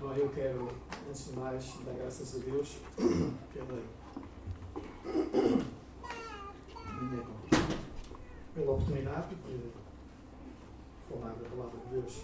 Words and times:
Bom, 0.00 0.12
eu 0.14 0.28
quero, 0.28 0.68
antes 1.08 1.24
de 1.24 1.32
mais, 1.36 1.74
dar 1.84 1.92
graças 1.94 2.36
a 2.36 2.38
Deus 2.38 2.76
pela, 3.52 3.82
pela 8.54 8.72
oportunidade 8.72 9.34
de 9.34 9.72
falar 11.08 11.32
da 11.34 11.48
palavra 11.48 11.80
de 11.80 12.00
Deus. 12.00 12.22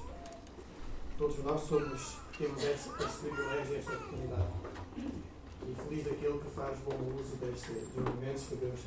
Todos 1.19 1.39
nós 1.43 1.61
somos, 1.63 2.19
temos 2.39 2.63
esse, 2.63 2.91
esse 2.91 3.19
privilégio, 3.19 3.77
esta 3.77 3.93
oportunidade. 3.93 4.53
E 4.97 5.75
feliz 5.75 6.05
daquele 6.05 6.39
que 6.39 6.51
faz 6.51 6.79
bom 6.79 6.95
uso 7.19 7.37
deste, 7.39 7.73
momentos 7.99 8.47
que 8.51 8.55
Deus 8.55 8.81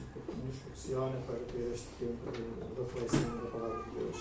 nos 0.46 0.56
proporciona 0.60 1.18
para 1.26 1.40
ter 1.52 1.74
este 1.74 1.90
tempo 2.00 2.32
de 2.32 2.82
reflexão 2.82 3.38
da 3.38 3.52
palavra 3.52 3.84
de 3.84 3.90
Deus. 4.00 4.18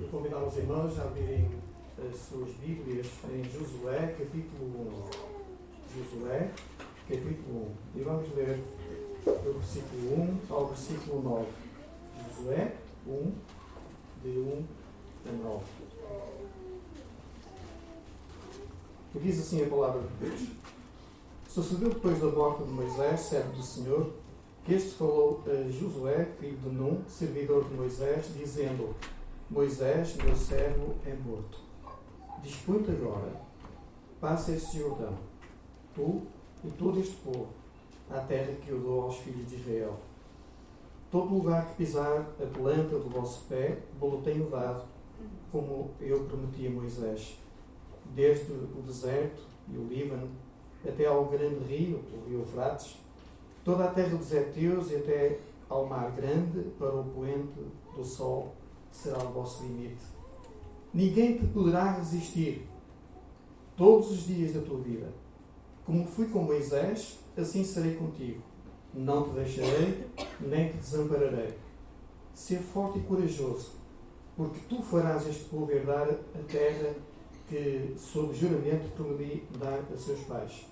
Eu 0.00 0.08
convidar 0.08 0.42
os 0.44 0.56
irmãos 0.56 0.98
a 0.98 1.02
abrirem 1.02 1.63
as 1.98 2.18
suas 2.18 2.50
Bíblias 2.54 3.06
em 3.30 3.44
Josué, 3.44 4.14
capítulo 4.18 5.08
1. 5.94 6.02
Josué, 6.02 6.50
capítulo 7.08 7.68
1. 7.94 8.00
E 8.00 8.02
vamos 8.02 8.34
ler 8.34 8.60
do 9.24 9.58
versículo 9.58 10.38
1 10.50 10.54
ao 10.54 10.66
versículo 10.68 11.22
9. 11.22 11.46
Josué 12.28 12.74
1, 13.06 13.32
de 14.22 14.38
1 14.38 14.64
a 15.28 15.32
9. 15.32 15.64
E 19.14 19.18
diz 19.20 19.40
assim 19.40 19.64
a 19.64 19.68
palavra 19.68 20.02
de 20.02 20.28
Deus. 20.28 20.48
Sucedeu 21.48 21.90
depois 21.90 22.18
da 22.18 22.26
morte 22.26 22.64
de 22.64 22.70
Moisés, 22.70 23.20
servo 23.20 23.52
do 23.52 23.62
Senhor, 23.62 24.12
que 24.64 24.74
este 24.74 24.94
falou 24.94 25.44
a 25.46 25.70
Josué, 25.70 26.28
filho 26.40 26.56
de 26.56 26.68
Num, 26.70 27.04
servidor 27.06 27.68
de 27.68 27.74
Moisés, 27.74 28.26
dizendo: 28.36 28.96
Moisés, 29.48 30.16
meu 30.16 30.34
servo, 30.34 30.96
é 31.06 31.14
morto. 31.14 31.63
Dispõe-te 32.44 32.90
agora, 32.90 33.40
passa 34.20 34.52
este 34.52 34.78
Jordão, 34.78 35.14
tu 35.94 36.20
e 36.62 36.70
todo 36.72 37.00
este 37.00 37.16
povo, 37.16 37.48
à 38.10 38.20
terra 38.20 38.52
que 38.60 38.68
eu 38.68 38.80
dou 38.80 39.04
aos 39.04 39.16
filhos 39.16 39.48
de 39.48 39.56
Israel. 39.56 39.96
Todo 41.10 41.36
lugar 41.36 41.68
que 41.68 41.76
pisar 41.76 42.20
a 42.20 42.46
planta 42.52 42.98
do 42.98 43.08
vosso 43.08 43.46
pé, 43.48 43.78
vou 43.98 44.20
tenho 44.20 44.50
dado, 44.50 44.84
como 45.50 45.92
eu 45.98 46.26
prometi 46.26 46.66
a 46.66 46.70
Moisés, 46.70 47.38
desde 48.14 48.52
o 48.52 48.82
deserto 48.82 49.40
e 49.66 49.78
o 49.78 49.86
Líbano, 49.86 50.28
até 50.86 51.06
ao 51.06 51.24
grande 51.24 51.64
rio, 51.64 52.04
o 52.12 52.28
rio 52.28 52.40
Eufrates, 52.40 52.98
toda 53.64 53.86
a 53.86 53.90
terra 53.90 54.18
dos 54.18 54.30
Eteus 54.30 54.90
e 54.90 54.96
até 54.96 55.40
ao 55.66 55.86
mar 55.86 56.10
grande, 56.10 56.60
para 56.78 56.94
o 56.94 57.04
poente 57.04 57.58
do 57.96 58.04
sol, 58.04 58.54
será 58.92 59.16
o 59.24 59.32
vosso 59.32 59.62
limite. 59.62 60.23
Ninguém 60.94 61.36
te 61.36 61.46
poderá 61.46 61.90
resistir 61.90 62.68
todos 63.76 64.12
os 64.12 64.26
dias 64.28 64.52
da 64.52 64.60
tua 64.60 64.78
vida. 64.78 65.12
Como 65.84 66.06
fui 66.06 66.28
com 66.28 66.44
Moisés, 66.44 67.18
assim 67.36 67.64
serei 67.64 67.96
contigo. 67.96 68.40
Não 68.94 69.24
te 69.24 69.30
deixarei, 69.30 70.06
nem 70.40 70.68
te 70.68 70.76
desampararei. 70.76 71.58
Ser 72.32 72.60
forte 72.60 73.00
e 73.00 73.02
corajoso, 73.02 73.72
porque 74.36 74.60
tu 74.68 74.80
farás 74.82 75.26
este 75.26 75.46
povo 75.46 75.68
herdar 75.72 76.08
a 76.32 76.38
terra 76.46 76.94
que, 77.48 77.94
sob 77.96 78.32
juramento, 78.32 78.88
prometi 78.94 79.42
dar 79.58 79.80
a 79.92 79.98
seus 79.98 80.20
pais. 80.20 80.64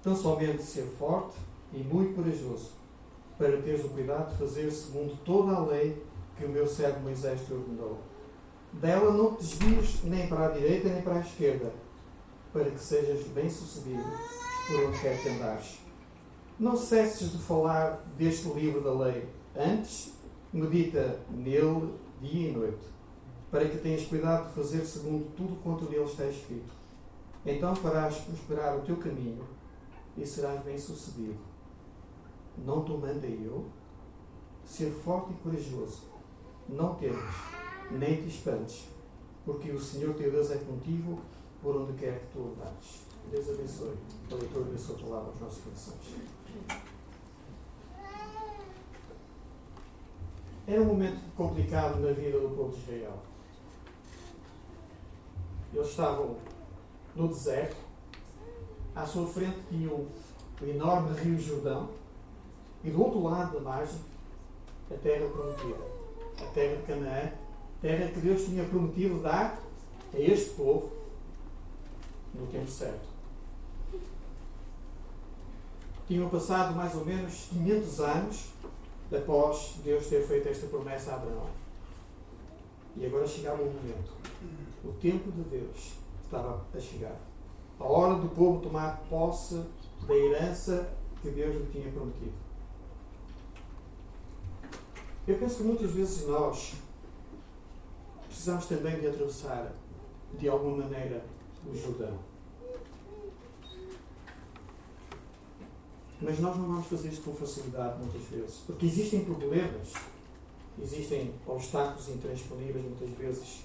Tão 0.00 0.14
somente 0.14 0.62
ser 0.62 0.84
forte 0.84 1.36
e 1.72 1.78
muito 1.78 2.14
corajoso, 2.14 2.74
para 3.36 3.60
teres 3.60 3.84
o 3.84 3.88
cuidado 3.88 4.30
de 4.30 4.38
fazer 4.38 4.70
segundo 4.70 5.18
toda 5.24 5.56
a 5.56 5.66
lei 5.66 6.00
que 6.36 6.44
o 6.44 6.48
meu 6.48 6.66
servo 6.66 7.00
Moisés 7.00 7.44
te 7.44 7.52
ordenou 7.52 7.98
dela 8.72 9.12
não 9.12 9.34
te 9.34 9.44
desvies 9.44 10.02
nem 10.04 10.28
para 10.28 10.46
a 10.46 10.50
direita 10.50 10.88
nem 10.88 11.02
para 11.02 11.16
a 11.16 11.20
esquerda, 11.20 11.72
para 12.52 12.70
que 12.70 12.80
sejas 12.80 13.26
bem-sucedido 13.28 14.04
por 14.66 14.84
onde 14.84 15.00
quer 15.00 15.20
que 15.22 15.28
andares. 15.28 15.78
Não 16.58 16.76
cesses 16.76 17.32
de 17.32 17.38
falar 17.38 18.04
deste 18.16 18.48
livro 18.48 18.82
da 18.82 18.92
lei. 18.92 19.28
Antes, 19.56 20.12
medita 20.52 21.20
nele 21.30 21.94
dia 22.20 22.50
e 22.50 22.52
noite, 22.52 22.84
para 23.50 23.68
que 23.68 23.78
tenhas 23.78 24.04
cuidado 24.06 24.48
de 24.48 24.54
fazer 24.54 24.84
segundo 24.84 25.32
tudo 25.36 25.56
quanto 25.62 25.88
nele 25.88 26.04
está 26.04 26.26
escrito. 26.26 26.72
Então 27.46 27.74
farás 27.74 28.16
prosperar 28.16 28.76
o 28.76 28.82
teu 28.82 28.96
caminho 28.96 29.44
e 30.16 30.26
serás 30.26 30.62
bem-sucedido. 30.62 31.38
Não 32.58 32.84
te 32.84 32.90
mandei 32.92 33.40
eu? 33.44 33.66
Ser 34.64 34.90
forte 34.90 35.32
e 35.32 35.36
corajoso. 35.36 36.02
Não 36.68 36.96
temas 36.96 37.67
nem 37.90 38.22
te 38.22 38.28
espantes, 38.28 38.88
porque 39.44 39.70
o 39.70 39.80
Senhor 39.80 40.14
teu 40.14 40.30
Deus 40.30 40.50
é 40.50 40.58
contigo 40.58 41.20
por 41.62 41.76
onde 41.76 41.92
quer 41.94 42.20
que 42.20 42.26
tu 42.32 42.52
andares. 42.52 43.08
Deus 43.30 43.48
abençoe 43.50 43.94
a 44.30 44.34
leitura 44.34 44.64
da 44.64 44.78
sua 44.78 44.96
palavra 44.96 45.30
aos 45.30 45.40
nossos 45.40 45.64
corações. 45.64 46.28
Era 50.66 50.82
um 50.82 50.86
momento 50.86 51.20
complicado 51.34 52.00
na 52.00 52.12
vida 52.12 52.38
do 52.38 52.54
povo 52.54 52.74
de 52.74 52.82
Israel. 52.82 53.18
Eles 55.72 55.88
estavam 55.88 56.36
no 57.14 57.28
deserto, 57.28 57.76
à 58.94 59.06
sua 59.06 59.26
frente 59.26 59.58
tinham 59.68 60.06
o 60.60 60.64
enorme 60.64 61.18
rio 61.20 61.38
Jordão 61.38 61.88
e 62.84 62.90
do 62.90 63.02
outro 63.02 63.22
lado 63.22 63.54
da 63.54 63.60
margem 63.60 63.98
a 64.90 64.94
terra 64.94 65.28
prometida, 65.28 65.76
a 66.40 66.46
terra 66.52 66.76
de 66.76 66.82
Canaã, 66.82 67.32
terra 67.80 68.10
que 68.10 68.20
Deus 68.20 68.44
tinha 68.44 68.64
prometido 68.64 69.20
dar 69.20 69.58
a 70.12 70.18
este 70.18 70.50
povo 70.50 70.92
no 72.34 72.46
tempo 72.46 72.70
certo. 72.70 73.08
Tinham 76.06 76.28
passado 76.28 76.74
mais 76.74 76.94
ou 76.94 77.04
menos 77.04 77.48
500 77.50 78.00
anos 78.00 78.46
após 79.14 79.76
Deus 79.84 80.06
ter 80.06 80.26
feito 80.26 80.48
esta 80.48 80.66
promessa 80.66 81.12
a 81.12 81.14
Abraão. 81.16 81.46
E 82.96 83.06
agora 83.06 83.26
chegava 83.26 83.62
o 83.62 83.66
momento. 83.66 84.12
O 84.84 84.92
tempo 84.92 85.30
de 85.30 85.42
Deus 85.42 85.92
estava 86.24 86.64
a 86.74 86.80
chegar. 86.80 87.16
A 87.78 87.84
hora 87.84 88.14
do 88.14 88.28
povo 88.28 88.60
tomar 88.60 89.02
posse 89.08 89.62
da 90.06 90.14
herança 90.14 90.90
que 91.22 91.30
Deus 91.30 91.54
lhe 91.54 91.66
tinha 91.70 91.92
prometido. 91.92 92.32
Eu 95.26 95.38
penso 95.38 95.58
que 95.58 95.62
muitas 95.64 95.90
vezes 95.90 96.26
nós 96.26 96.74
precisamos 98.38 98.66
também 98.66 99.00
de 99.00 99.08
atravessar, 99.08 99.72
de 100.38 100.48
alguma 100.48 100.84
maneira, 100.84 101.24
o 101.66 101.74
Jordão. 101.74 102.16
Mas 106.22 106.38
nós 106.38 106.56
não 106.56 106.68
vamos 106.68 106.86
fazer 106.86 107.08
isto 107.08 107.24
com 107.24 107.34
facilidade 107.34 107.98
muitas 108.00 108.22
vezes, 108.28 108.58
porque 108.64 108.86
existem 108.86 109.24
problemas, 109.24 109.92
existem 110.80 111.34
obstáculos 111.48 112.08
intransponíveis 112.10 112.84
muitas 112.84 113.10
vezes, 113.18 113.64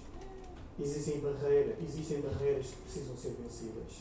existem 0.79 1.19
barreiras, 1.19 1.77
existem 1.87 2.21
barreiras 2.21 2.65
que 2.65 2.81
precisam 2.81 3.15
ser 3.15 3.37
vencidas. 3.43 3.93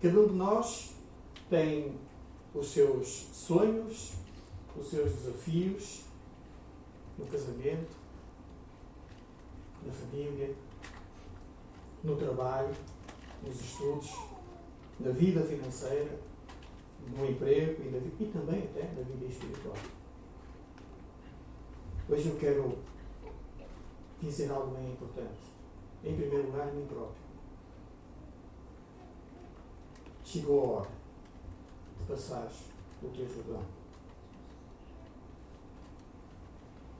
Cada 0.00 0.20
um 0.20 0.28
de 0.28 0.34
nós 0.34 0.92
tem 1.48 1.96
os 2.54 2.68
seus 2.68 3.26
sonhos, 3.32 4.12
os 4.76 4.88
seus 4.88 5.12
desafios 5.12 6.02
no 7.18 7.26
casamento, 7.26 7.99
na 9.84 9.92
família, 9.92 10.54
no 12.02 12.16
trabalho, 12.16 12.74
nos 13.42 13.60
estudos, 13.60 14.10
na 14.98 15.10
vida 15.10 15.42
financeira, 15.42 16.18
no 17.16 17.30
emprego 17.30 17.82
e, 17.82 17.90
na, 17.90 17.98
e 17.98 18.30
também 18.30 18.64
até 18.64 18.82
na 18.94 19.02
vida 19.02 19.26
espiritual. 19.26 19.76
Hoje 22.08 22.28
eu 22.28 22.36
quero 22.36 22.78
dizer 24.20 24.50
algo 24.50 24.74
bem 24.76 24.92
importante. 24.92 25.50
Em 26.04 26.16
primeiro 26.16 26.46
lugar, 26.46 26.72
mim 26.72 26.86
próprio. 26.86 27.30
Chegou 30.24 30.60
a 30.60 30.78
hora 30.78 30.90
de 31.98 32.06
passares 32.06 32.70
o 33.02 33.08
teu 33.08 33.26
Jordão. 33.26 33.62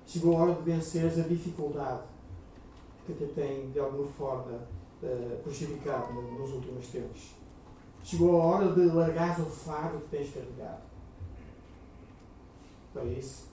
Chegou 0.07 0.37
a 0.37 0.41
hora 0.41 0.55
de 0.55 0.63
venceres 0.63 1.19
a 1.19 1.23
dificuldade 1.23 2.03
que 3.07 3.15
te 3.15 3.27
tem, 3.27 3.71
de 3.71 3.81
alguma 3.81 4.07
forma, 4.13 4.67
uh, 5.03 5.43
prejudicado 5.43 6.13
nos 6.13 6.53
últimos 6.53 6.87
tempos. 6.89 7.35
Chegou 8.03 8.41
a 8.41 8.45
hora 8.45 8.73
de 8.73 8.87
largar 8.87 9.41
o 9.41 9.47
fardo 9.47 10.01
que 10.01 10.17
tens 10.17 10.33
carregado. 10.33 10.83
Para 12.93 13.05
isso, 13.05 13.47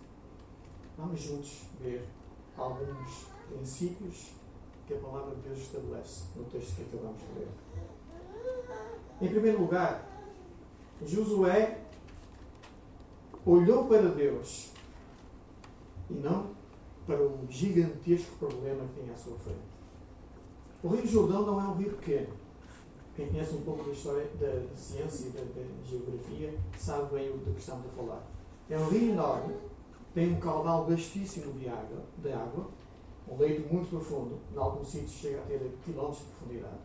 vamos 0.98 1.20
juntos 1.20 1.64
ver 1.80 2.08
alguns 2.58 3.28
princípios 3.50 4.32
que 4.88 4.94
a 4.94 4.98
palavra 4.98 5.36
de 5.36 5.42
Deus 5.42 5.60
estabelece 5.60 6.24
no 6.36 6.46
texto 6.46 6.76
que 6.76 6.84
acabamos 6.84 7.20
de 7.20 7.40
ler. 7.40 7.48
Em 9.22 9.28
primeiro 9.28 9.62
lugar, 9.62 10.08
Josué 11.06 11.82
olhou 13.46 13.86
para 13.86 14.10
Deus 14.10 14.72
e 16.10 16.14
não 16.14 16.57
para 17.08 17.20
o 17.20 17.40
gigantesco 17.50 18.38
problema 18.38 18.86
que 18.88 19.02
tem 19.02 19.10
à 19.10 19.16
sua 19.16 19.38
frente. 19.38 19.58
O 20.84 20.90
Rio 20.90 21.08
Jordão 21.08 21.46
não 21.46 21.60
é 21.60 21.64
um 21.64 21.74
rio 21.74 21.92
pequeno. 21.94 22.28
Quem 23.16 23.30
conhece 23.30 23.56
um 23.56 23.62
pouco 23.62 23.84
da 23.84 23.92
história 23.92 24.28
da, 24.40 24.76
ciência 24.76 25.30
e 25.30 25.32
da, 25.32 25.42
da, 25.42 25.66
geografia 25.84 26.54
sabe 26.78 27.16
bem 27.16 27.32
o 27.32 27.40
que 27.40 27.60
estamos 27.60 27.88
a 27.88 27.90
falar. 27.90 28.28
É 28.70 28.78
um 28.78 28.88
rio 28.90 29.12
enorme, 29.12 29.56
tem 30.14 30.34
um 30.34 30.40
caudal 30.40 30.86
vastíssimo 30.86 31.54
de 31.54 31.68
água, 31.68 32.04
de 32.22 32.32
água 32.32 32.68
um 33.30 33.38
leito 33.38 33.74
muito 33.74 33.90
profundo, 33.90 34.40
em 34.54 34.58
alguns 34.58 34.88
sítios 34.88 35.12
chega 35.12 35.40
a 35.40 35.42
ter 35.42 35.60
quilómetros 35.84 36.20
de 36.20 36.26
profundidade. 36.26 36.80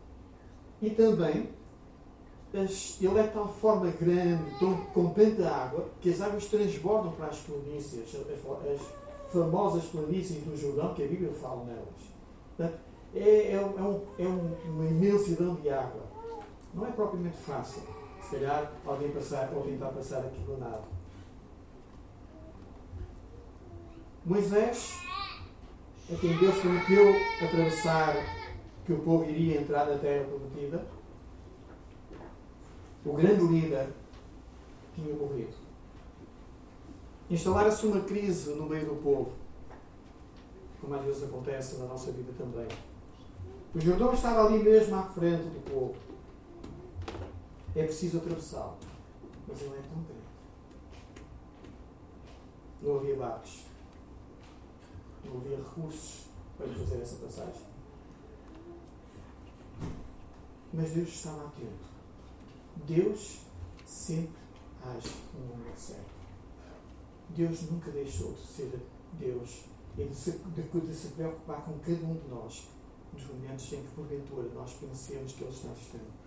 E 0.80 0.90
também 0.90 1.48
ele 2.52 3.18
é 3.18 3.22
de 3.22 3.32
tal 3.32 3.48
forma 3.48 3.90
grande, 3.92 4.58
tão, 4.58 4.76
com 4.86 5.10
tanta 5.10 5.48
água, 5.48 5.88
que 6.00 6.10
as 6.10 6.20
águas 6.20 6.46
transbordam 6.46 7.12
para 7.12 7.26
as 7.26 7.38
planícies, 7.38 8.02
as, 8.02 8.14
as 8.14 8.80
famosas 9.32 9.84
planícies 9.86 10.44
do 10.44 10.56
Jordão, 10.56 10.94
que 10.94 11.02
a 11.02 11.08
Bíblia 11.08 11.32
fala 11.32 11.64
nelas. 11.64 12.74
é, 13.14 13.18
é, 13.18 13.54
é, 13.54 13.60
um, 13.60 14.00
é 14.18 14.26
uma 14.26 14.84
imensidão 14.86 15.54
de 15.56 15.70
água. 15.70 16.02
Não 16.74 16.86
é 16.86 16.90
propriamente 16.90 17.36
fácil, 17.38 17.82
se 18.22 18.36
calhar, 18.36 18.72
alguém 18.86 19.10
passar 19.10 19.52
ou 19.54 19.62
tentar 19.62 19.88
passar 19.88 20.20
aquilo 20.20 20.58
nada. 20.58 20.84
Moisés, 24.24 24.98
a 26.10 26.16
quem 26.16 26.38
Deus 26.38 26.54
prometeu 26.56 27.14
atravessar, 27.44 28.14
que 28.86 28.92
o 28.92 29.00
povo 29.00 29.24
iria 29.28 29.60
entrar 29.60 29.86
na 29.86 29.98
terra 29.98 30.24
prometida, 30.24 30.86
o 33.04 33.12
grande 33.14 33.42
líder 33.44 33.88
tinha 34.94 35.14
morrido. 35.14 35.54
Instalara-se 37.32 37.86
uma 37.86 38.02
crise 38.02 38.50
no 38.56 38.68
meio 38.68 38.84
do 38.84 38.96
povo, 38.96 39.32
como 40.78 40.94
às 40.94 41.02
vezes 41.02 41.22
acontece 41.22 41.76
na 41.78 41.86
nossa 41.86 42.12
vida 42.12 42.30
também. 42.36 42.68
O 43.74 43.80
Jordão 43.80 44.12
estava 44.12 44.44
ali 44.44 44.62
mesmo 44.62 44.94
à 44.96 45.02
frente 45.04 45.44
do 45.44 45.60
povo. 45.70 45.94
É 47.74 47.84
preciso 47.84 48.18
atravessá-lo. 48.18 48.76
Mas 49.48 49.62
ele 49.62 49.78
é 49.78 49.80
tão 49.80 50.02
grande. 50.02 50.22
Não 52.82 52.96
havia 52.96 53.16
barcos. 53.16 53.62
Não 55.24 55.38
havia 55.38 55.56
recursos 55.56 56.26
para 56.58 56.66
fazer 56.66 57.00
essa 57.00 57.16
passagem. 57.16 57.62
Mas 60.70 60.90
Deus 60.90 61.08
estava 61.08 61.46
atento. 61.46 61.88
Deus 62.84 63.38
sempre 63.86 64.42
age 64.84 65.14
no 65.32 65.46
momento 65.46 65.78
certo. 65.78 66.21
Deus 67.34 67.70
nunca 67.70 67.90
deixou 67.90 68.32
de 68.32 68.46
ser 68.46 68.80
Deus 69.18 69.64
e 69.96 70.04
de 70.04 70.14
se, 70.14 70.32
de 70.32 70.94
se 70.94 71.08
preocupar 71.08 71.64
com 71.64 71.78
cada 71.78 72.04
um 72.04 72.14
de 72.14 72.28
nós 72.28 72.68
nos 73.12 73.26
momentos 73.26 73.72
em 73.72 73.82
que, 73.82 73.94
porventura, 73.94 74.48
nós 74.54 74.72
pensemos 74.74 75.32
que 75.32 75.44
Ele 75.44 75.52
está 75.52 75.68
distante. 75.68 76.22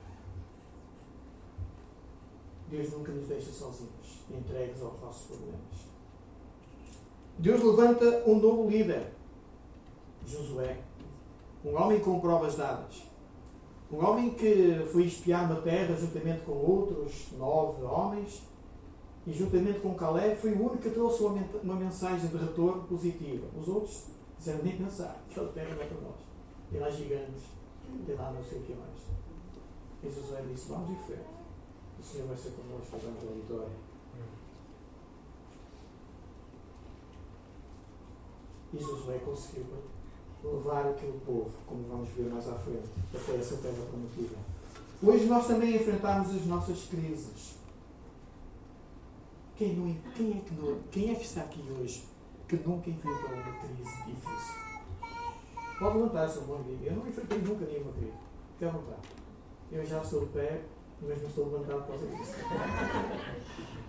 Deus 2.70 2.92
nunca 2.92 3.12
nos 3.12 3.28
deixa 3.28 3.52
sozinhos, 3.52 4.20
entregues 4.30 4.82
aos 4.82 5.00
nossos 5.00 5.28
problemas. 5.28 5.86
Deus 7.38 7.64
levanta 7.64 8.24
um 8.28 8.40
novo 8.40 8.70
líder, 8.70 9.12
Josué, 10.26 10.80
um 11.64 11.76
homem 11.76 12.00
com 12.00 12.20
provas 12.20 12.56
dadas. 12.56 13.04
Um 13.92 14.04
homem 14.04 14.34
que 14.34 14.86
foi 14.92 15.06
espiar 15.06 15.46
uma 15.46 15.62
terra 15.62 15.96
juntamente 15.96 16.44
com 16.44 16.54
outros 16.54 17.32
nove 17.38 17.84
homens 17.84 18.42
e 19.28 19.34
juntamente 19.34 19.80
com 19.80 19.96
Caleb 19.96 20.36
foi 20.36 20.52
o 20.54 20.60
único 20.60 20.78
que 20.78 20.92
trouxe 20.92 21.24
uma 21.24 21.76
mensagem 21.76 22.30
de 22.30 22.38
retorno 22.38 22.84
positiva. 22.84 23.48
Os 23.60 23.68
outros 23.68 24.04
disseram 24.38 24.64
nem 24.64 24.78
pensar, 24.78 25.24
aquela 25.30 25.52
terra 25.52 25.74
não 25.76 25.82
é 25.82 25.86
para 25.86 26.02
nós. 26.02 26.16
Tem 26.72 26.80
lá 26.80 26.90
gigantes, 26.90 27.44
tem 28.06 28.16
lá 28.16 28.32
não 28.32 28.44
sei 28.44 28.60
o 28.60 28.62
que 28.62 28.74
mais. 28.74 29.06
E 30.04 30.10
Josué 30.10 30.44
disse, 30.52 30.70
vamos 30.70 30.92
em 30.92 30.96
frente. 31.06 31.26
O 32.00 32.04
Senhor 32.04 32.28
vai 32.28 32.38
ser 32.38 32.52
connosco, 32.52 32.98
vamos 33.04 33.24
a 33.24 33.34
vitória. 33.34 33.86
E 38.74 38.78
Josué 38.78 39.18
conseguiu 39.20 39.66
levar 40.44 40.88
aquele 40.88 41.20
povo, 41.26 41.50
como 41.66 41.88
vamos 41.88 42.10
ver 42.10 42.32
mais 42.32 42.48
à 42.48 42.54
frente, 42.56 42.90
até 43.12 43.36
essa 43.38 43.58
terra 43.58 43.86
prometida. 43.90 44.36
Hoje 45.02 45.26
nós 45.26 45.48
também 45.48 45.76
enfrentamos 45.76 46.30
as 46.36 46.46
nossas 46.46 46.84
crises. 46.84 47.56
Quem, 49.58 49.74
não, 49.74 49.94
quem, 50.14 50.38
é 50.38 50.42
que 50.42 50.54
não, 50.54 50.80
quem 50.92 51.12
é 51.12 51.16
que 51.16 51.24
está 51.24 51.42
aqui 51.42 51.64
hoje 51.80 52.04
que 52.48 52.58
nunca 52.58 52.90
enfrentou 52.90 53.30
uma 53.30 53.58
crise 53.60 54.04
difícil? 54.06 54.56
Pode 55.80 55.98
levantar 55.98 56.26
essa 56.26 56.42
mão 56.42 56.62
e 56.68 56.86
Eu 56.86 56.96
não 56.98 57.08
enfrentei 57.08 57.38
nunca 57.40 57.66
nenhuma 57.66 57.94
crise. 57.94 58.18
Fique 58.52 58.66
à 58.66 58.70
vontade. 58.70 59.08
Eu 59.72 59.86
já 59.86 60.02
estou 60.02 60.26
de 60.26 60.34
pé, 60.34 60.62
mas 61.02 61.22
não 61.22 61.30
estou 61.30 61.46
levantado 61.46 61.84
por 61.84 61.88
causa 61.88 62.06
disso. 62.08 62.34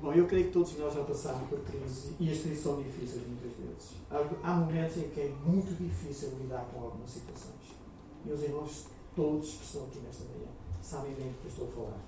Bom, 0.00 0.12
eu 0.14 0.26
creio 0.26 0.46
que 0.46 0.52
todos 0.52 0.78
nós 0.78 0.94
já 0.94 1.04
passamos 1.04 1.48
por 1.48 1.58
crises 1.60 2.14
e 2.18 2.30
as 2.30 2.38
crises 2.38 2.62
são 2.62 2.80
difíceis 2.80 3.26
muitas 3.26 3.52
vezes. 3.52 3.96
Há, 4.08 4.24
há 4.42 4.54
momentos 4.54 4.96
em 4.96 5.10
que 5.10 5.20
é 5.20 5.28
muito 5.44 5.76
difícil 5.76 6.30
lidar 6.40 6.64
com 6.72 6.80
algumas 6.84 7.10
situações. 7.10 7.76
E 8.24 8.32
os 8.32 8.42
irmãos, 8.42 8.86
todos 9.16 9.50
que 9.50 9.64
estão 9.64 9.84
aqui 9.84 9.98
nesta 9.98 10.24
manhã, 10.24 10.48
sabem 10.80 11.12
bem 11.14 11.28
do 11.28 11.38
que 11.40 11.46
eu 11.46 11.50
estou 11.50 11.68
a 11.68 11.70
falar. 11.72 12.00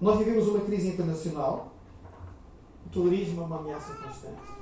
Nós 0.00 0.18
vivemos 0.18 0.46
uma 0.46 0.60
crise 0.60 0.88
internacional. 0.90 1.72
O 2.86 2.88
terrorismo 2.88 3.42
é 3.42 3.44
uma 3.44 3.58
ameaça 3.58 3.94
constante. 3.94 4.58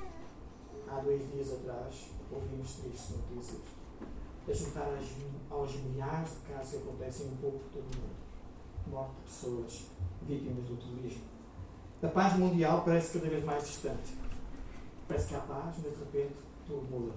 Há 0.89 1.01
dois 1.01 1.31
dias 1.31 1.53
atrás, 1.53 2.07
ouvimos 2.33 2.77
tristes 2.77 3.17
notícias 3.17 3.61
a 4.49 4.53
juntar 4.53 4.89
aos 5.51 5.75
milhares 5.75 6.31
de 6.31 6.53
casos 6.53 6.71
que 6.71 6.77
acontecem 6.77 7.27
um 7.27 7.37
pouco 7.37 7.59
por 7.59 7.71
todo 7.71 7.83
o 7.83 7.97
mundo. 8.01 8.17
Morte 8.87 9.11
de 9.17 9.23
pessoas, 9.23 9.83
vítimas 10.23 10.65
do 10.65 10.77
terrorismo. 10.77 11.25
A 12.03 12.09
paz 12.09 12.39
mundial 12.39 12.83
parece 12.83 13.19
cada 13.19 13.29
vez 13.29 13.45
mais 13.45 13.67
distante. 13.67 14.15
Parece 15.07 15.29
que 15.29 15.35
há 15.35 15.41
paz, 15.41 15.77
mas 15.83 15.93
de 15.93 15.99
repente 15.99 16.35
tudo 16.67 16.83
muda. 16.91 17.13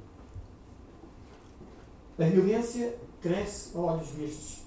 A 2.17 2.29
violência 2.29 2.97
cresce 3.21 3.77
a 3.77 3.79
olhos 3.79 4.09
vistos. 4.09 4.63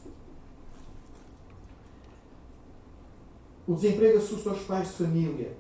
O 3.73 3.75
desemprego 3.75 4.19
assusta 4.19 4.51
os 4.51 4.65
pais 4.65 4.89
de 4.89 4.95
família. 4.97 5.57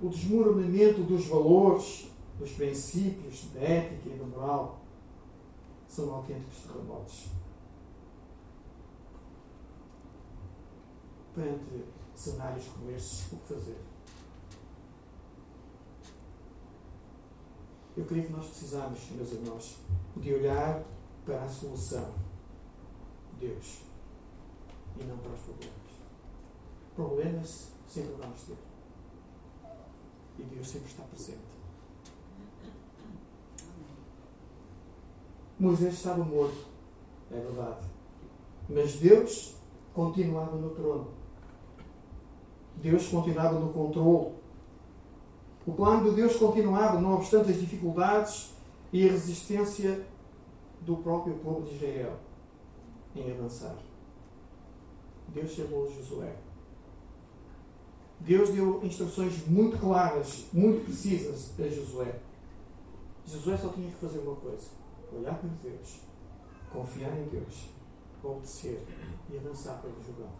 O 0.00 0.08
desmoronamento 0.08 1.02
dos 1.02 1.26
valores, 1.26 2.08
dos 2.38 2.52
princípios 2.52 3.46
da 3.52 3.58
ética 3.58 4.08
e 4.08 4.16
da 4.16 4.24
moral 4.24 4.80
são 5.88 6.14
autênticos 6.14 6.58
terremotos. 6.62 7.26
perante 11.34 11.84
cenários 12.14 12.66
como 12.68 12.90
estes, 12.92 13.32
o 13.32 13.36
que 13.36 13.54
fazer? 13.54 13.80
Eu 17.96 18.04
creio 18.04 18.26
que 18.26 18.32
nós 18.32 18.46
precisamos, 18.46 19.10
meus 19.10 19.32
irmãos, 19.32 19.76
de 20.16 20.34
olhar 20.34 20.84
para 21.24 21.42
a 21.42 21.48
solução, 21.48 22.14
Deus, 23.40 23.80
e 25.00 25.04
não 25.04 25.18
para 25.18 25.32
os 25.32 25.40
problemas. 25.40 25.89
Problemas 27.00 27.72
sempre 27.86 28.12
vamos 28.20 28.42
ter. 28.42 28.58
E 30.38 30.42
Deus 30.42 30.68
sempre 30.68 30.88
está 30.90 31.02
presente. 31.04 31.40
Moisés 35.58 35.94
estava 35.94 36.22
morto, 36.22 36.66
é 37.30 37.40
verdade. 37.40 37.86
Mas 38.68 38.96
Deus 38.96 39.56
continuava 39.94 40.56
no 40.56 40.74
trono. 40.74 41.08
Deus 42.76 43.08
continuava 43.08 43.58
no 43.58 43.72
controle. 43.72 44.34
O 45.66 45.72
plano 45.72 46.10
de 46.10 46.16
Deus 46.16 46.36
continuava, 46.36 47.00
não 47.00 47.14
obstante 47.14 47.50
as 47.50 47.60
dificuldades 47.60 48.52
e 48.92 49.08
a 49.08 49.12
resistência 49.12 50.06
do 50.82 50.98
próprio 50.98 51.38
povo 51.38 51.62
de 51.62 51.76
Israel 51.76 52.18
em 53.16 53.32
avançar. 53.32 53.74
Deus 55.28 55.50
chamou 55.52 55.90
Josué. 55.90 56.49
Deus 58.20 58.50
deu 58.50 58.84
instruções 58.84 59.46
muito 59.46 59.78
claras, 59.78 60.46
muito 60.52 60.84
precisas 60.84 61.52
a 61.58 61.68
Josué. 61.68 62.20
Josué 63.26 63.56
só 63.56 63.68
tinha 63.70 63.90
que 63.90 63.96
fazer 63.96 64.18
uma 64.18 64.36
coisa: 64.36 64.68
olhar 65.12 65.38
para 65.38 65.48
Deus, 65.62 66.00
confiar 66.70 67.16
em 67.16 67.28
Deus, 67.28 67.68
obedecer 68.22 68.86
e 69.30 69.38
avançar 69.38 69.80
pelo 69.80 69.94
Jordão. 70.04 70.30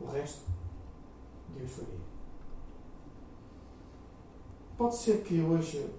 O 0.00 0.06
resto, 0.06 0.42
Deus 1.56 1.70
faria. 1.72 2.12
Pode 4.78 4.96
ser 4.96 5.22
que 5.22 5.40
hoje 5.40 5.90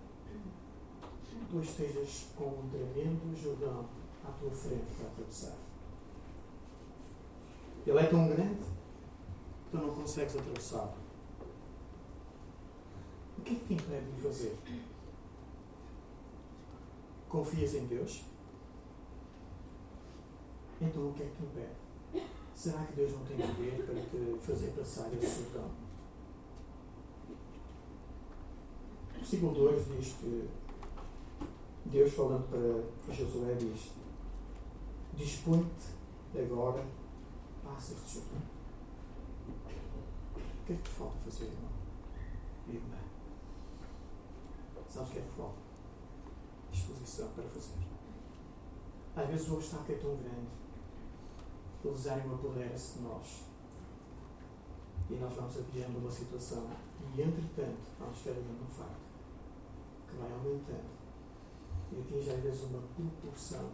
tu 1.50 1.60
estejas 1.60 2.28
com 2.38 2.46
um 2.46 2.70
tremendo 2.70 3.36
Jordão 3.42 3.86
à 4.25 4.32
tua 4.32 4.52
frente 4.52 4.94
para 4.98 5.08
atravessar. 5.08 5.58
Ele 7.86 8.00
é 8.00 8.08
tão 8.08 8.28
grande 8.30 8.73
tu 9.74 9.80
não 9.80 9.89
consegues 9.89 10.36
atravessá-lo. 10.36 10.94
O 13.39 13.42
que 13.42 13.53
é 13.53 13.56
que 13.56 13.65
te 13.65 13.74
impede 13.74 14.12
de 14.12 14.22
fazer? 14.22 14.56
Confias 17.27 17.74
em 17.74 17.88
Deus? 17.88 18.24
Então 20.80 21.10
o 21.10 21.13
que 21.13 21.24
é 21.24 21.25
que 21.25 21.38
te 21.38 21.44
impede? 21.44 22.27
Será 22.56 22.86
que 22.86 22.94
Deus 22.94 23.13
não 23.13 23.25
tem 23.25 23.36
poder 23.36 23.84
para 23.84 23.96
te 23.96 24.39
fazer 24.46 24.68
passar 24.77 25.12
esse 25.15 25.42
Jordão? 25.42 25.72
O 29.10 29.18
versículo 29.18 29.53
2 29.56 29.88
diz 29.98 30.13
que 30.13 30.50
Deus 31.86 32.13
falando 32.13 32.48
para 33.06 33.13
Josué 33.13 33.56
diz 33.56 33.92
Dispõe-te 35.15 36.39
agora, 36.39 36.86
passa 37.63 37.94
este 37.94 38.20
Jordão. 38.20 38.53
O 40.63 40.65
que 40.65 40.72
é 40.72 40.75
que 40.77 40.89
falta 40.89 41.17
fazer, 41.25 41.43
irmão? 41.43 41.72
Irmã. 42.70 42.98
Sabes 44.88 45.10
o 45.10 45.12
que 45.12 45.20
é 45.20 45.22
que 45.24 45.32
falta? 45.32 45.58
Disposição 46.72 47.27
para 47.34 47.43
fazer. 47.50 47.79
Às 49.13 49.27
vezes 49.27 49.50
o 49.50 49.55
obstáculo 49.55 49.93
é 49.93 50.00
tão 50.00 50.15
grande 50.15 50.48
que 51.82 51.88
o 51.89 51.91
desânimo 51.91 52.36
apodera-se 52.36 52.98
de 52.98 53.03
nós. 53.03 53.43
E 55.10 55.15
nós 55.15 55.34
vamos 55.36 55.58
adiando 55.58 56.00
uma 56.00 56.10
situação. 56.10 56.70
E 57.13 57.22
entretanto, 57.22 57.91
vamos 58.00 58.22
carregando 58.22 58.63
um 58.63 58.74
facto 58.74 59.03
que 60.10 60.15
vai 60.15 60.32
aumentando 60.32 60.93
e 61.91 62.00
atinge 62.00 62.29
às 62.29 62.39
vezes 62.41 62.63
uma 62.63 62.82
proporção 62.82 63.70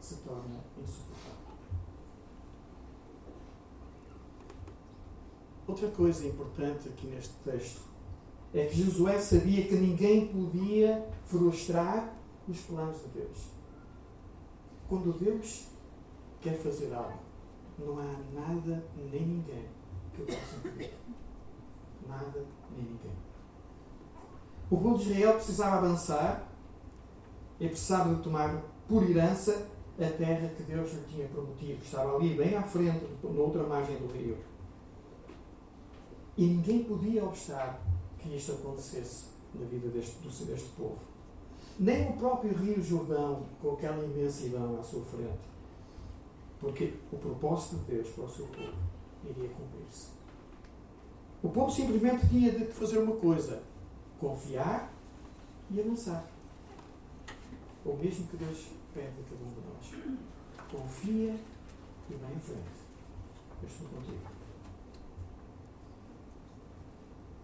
que 0.00 0.04
se 0.04 0.16
torna 0.16 0.64
insuportável. 0.76 1.45
Outra 5.66 5.88
coisa 5.88 6.26
importante 6.26 6.88
aqui 6.88 7.06
neste 7.08 7.34
texto 7.44 7.82
é 8.54 8.66
que 8.66 8.82
Josué 8.82 9.18
sabia 9.18 9.66
que 9.66 9.74
ninguém 9.74 10.28
podia 10.28 11.06
frustrar 11.24 12.14
os 12.48 12.60
planos 12.60 12.98
de 13.02 13.08
Deus. 13.08 13.38
Quando 14.88 15.18
Deus 15.18 15.66
quer 16.40 16.56
fazer 16.58 16.94
algo, 16.94 17.18
não 17.78 17.98
há 17.98 18.16
nada 18.32 18.84
nem 18.96 19.26
ninguém 19.26 19.64
que 20.14 20.22
o 20.22 20.26
possa 20.26 20.56
impedir. 20.56 20.94
Nada 22.06 22.44
nem 22.70 22.84
ninguém. 22.84 23.16
O 24.70 24.76
povo 24.78 24.98
de 24.98 25.10
Israel 25.10 25.34
precisava 25.34 25.76
avançar 25.76 26.48
e 27.58 27.68
precisava 27.68 28.14
de 28.14 28.22
tomar 28.22 28.62
por 28.88 29.08
herança 29.08 29.66
a 29.98 30.10
terra 30.10 30.48
que 30.48 30.62
Deus 30.62 30.92
lhe 30.92 31.02
tinha 31.08 31.28
prometido. 31.28 31.82
Estava 31.82 32.16
ali, 32.16 32.34
bem 32.34 32.54
à 32.54 32.62
frente, 32.62 33.04
na 33.22 33.40
outra 33.40 33.64
margem 33.64 33.96
do 33.96 34.06
rio. 34.12 34.36
E 36.36 36.44
ninguém 36.44 36.84
podia 36.84 37.24
obstar 37.24 37.80
que 38.18 38.36
isto 38.36 38.52
acontecesse 38.52 39.26
na 39.54 39.64
vida 39.66 39.88
deste, 39.88 40.18
deste 40.44 40.68
povo. 40.70 40.98
Nem 41.78 42.10
o 42.10 42.12
próprio 42.14 42.54
Rio 42.54 42.82
Jordão, 42.82 43.46
com 43.60 43.72
aquela 43.72 44.04
imensidão 44.04 44.78
à 44.78 44.82
sua 44.82 45.04
frente. 45.04 45.56
Porque 46.60 46.94
o 47.12 47.16
propósito 47.16 47.76
de 47.76 47.96
Deus 47.96 48.08
para 48.10 48.24
o 48.24 48.30
seu 48.30 48.46
povo 48.46 48.76
iria 49.24 49.48
cumprir-se. 49.50 50.08
O 51.42 51.48
povo 51.50 51.70
simplesmente 51.70 52.28
tinha 52.28 52.50
de 52.50 52.64
fazer 52.66 52.98
uma 52.98 53.16
coisa: 53.16 53.62
confiar 54.18 54.92
e 55.70 55.80
avançar. 55.80 56.26
O 57.84 57.94
mesmo 57.94 58.26
que 58.26 58.36
Deus 58.36 58.66
pede 58.92 59.08
a 59.08 59.30
cada 59.30 59.44
um 59.44 59.52
de 59.52 59.60
nós. 59.60 60.18
Confia 60.70 61.36
e 62.10 62.14
vai 62.14 62.32
em 62.32 62.40
frente. 62.40 62.86
Eu 63.62 63.68
estou 63.68 63.88
contigo. 63.88 64.35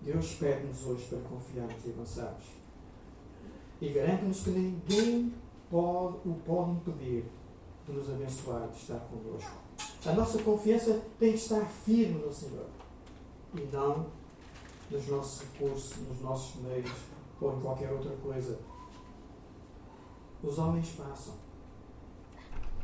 Deus 0.04 0.34
pede-nos 0.34 0.84
hoje 0.84 1.06
para 1.06 1.20
confiarmos 1.20 1.84
e 1.86 1.90
avançarmos. 1.90 2.44
E 3.80 3.88
garante-nos 3.90 4.40
que 4.40 4.50
ninguém 4.50 5.34
pode, 5.70 6.28
o 6.28 6.34
pode 6.44 6.72
impedir 6.72 7.24
de 7.86 7.92
nos 7.92 8.10
abençoar, 8.10 8.68
de 8.68 8.76
estar 8.76 9.00
connosco. 9.00 9.62
A 10.04 10.12
nossa 10.12 10.42
confiança 10.42 11.02
tem 11.18 11.32
que 11.32 11.38
estar 11.38 11.64
firme 11.64 12.24
no 12.24 12.32
Senhor 12.32 12.66
e 13.54 13.60
não 13.72 14.06
nos 14.90 15.06
nossos 15.06 15.42
recursos, 15.42 15.96
nos 16.08 16.20
nossos 16.20 16.60
meios 16.62 16.90
ou 17.40 17.56
em 17.56 17.60
qualquer 17.60 17.92
outra 17.92 18.14
coisa. 18.16 18.58
Os 20.42 20.58
homens 20.58 20.90
passam. 20.90 21.34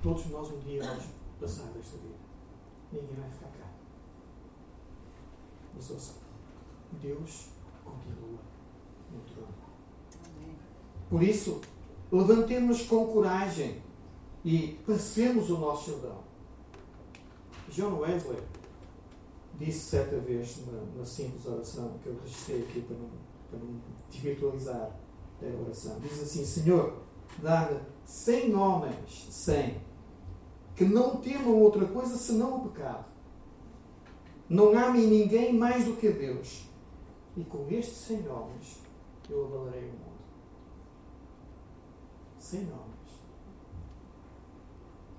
Todos 0.02 0.26
nós 0.26 0.50
um 0.52 0.60
dia 0.60 0.82
vamos 0.84 1.04
passar 1.40 1.66
desta 1.72 1.96
vida. 1.98 2.14
Ninguém 2.92 3.16
vai 3.16 3.30
ficar 3.30 3.48
cá. 3.48 3.68
Mas 5.74 5.90
ouça, 5.90 6.27
Deus 7.00 7.48
continua 7.84 8.38
no 9.12 9.20
trono. 9.20 9.54
Por 11.08 11.22
isso, 11.22 11.60
levantemos 12.10 12.82
com 12.82 13.06
coragem 13.06 13.82
e 14.44 14.78
passemos 14.86 15.50
o 15.50 15.58
nosso 15.58 15.90
Jordão. 15.90 16.18
John 17.70 17.98
Wesley 17.98 18.42
disse 19.58 19.90
certa 19.90 20.18
vez 20.18 20.64
na, 20.66 20.98
na 20.98 21.04
simples 21.04 21.44
oração 21.46 21.98
que 22.02 22.08
eu 22.08 22.18
registrei 22.22 22.62
aqui 22.62 22.80
para 22.80 22.96
não, 22.96 23.10
para 23.50 23.58
não 23.58 23.80
desvirtualizar 24.10 24.90
a 25.42 25.62
oração. 25.62 25.98
Diz 26.00 26.22
assim: 26.22 26.44
Senhor, 26.44 27.02
dá-me 27.42 27.78
cem 28.04 28.54
homens, 28.54 29.28
cem, 29.30 29.80
que 30.74 30.84
não 30.84 31.16
temam 31.16 31.56
outra 31.56 31.84
coisa 31.86 32.16
senão 32.16 32.58
o 32.58 32.68
pecado. 32.68 33.04
Não 34.48 34.76
amem 34.78 35.06
ninguém 35.06 35.52
mais 35.52 35.84
do 35.84 35.96
que 35.96 36.10
Deus. 36.10 36.67
E 37.38 37.44
com 37.44 37.68
estes 37.70 37.98
cem 37.98 38.28
homens 38.28 38.82
eu 39.30 39.46
avalarei 39.46 39.84
o 39.84 39.92
mundo. 39.92 40.18
Cem 42.36 42.62
homens. 42.62 43.22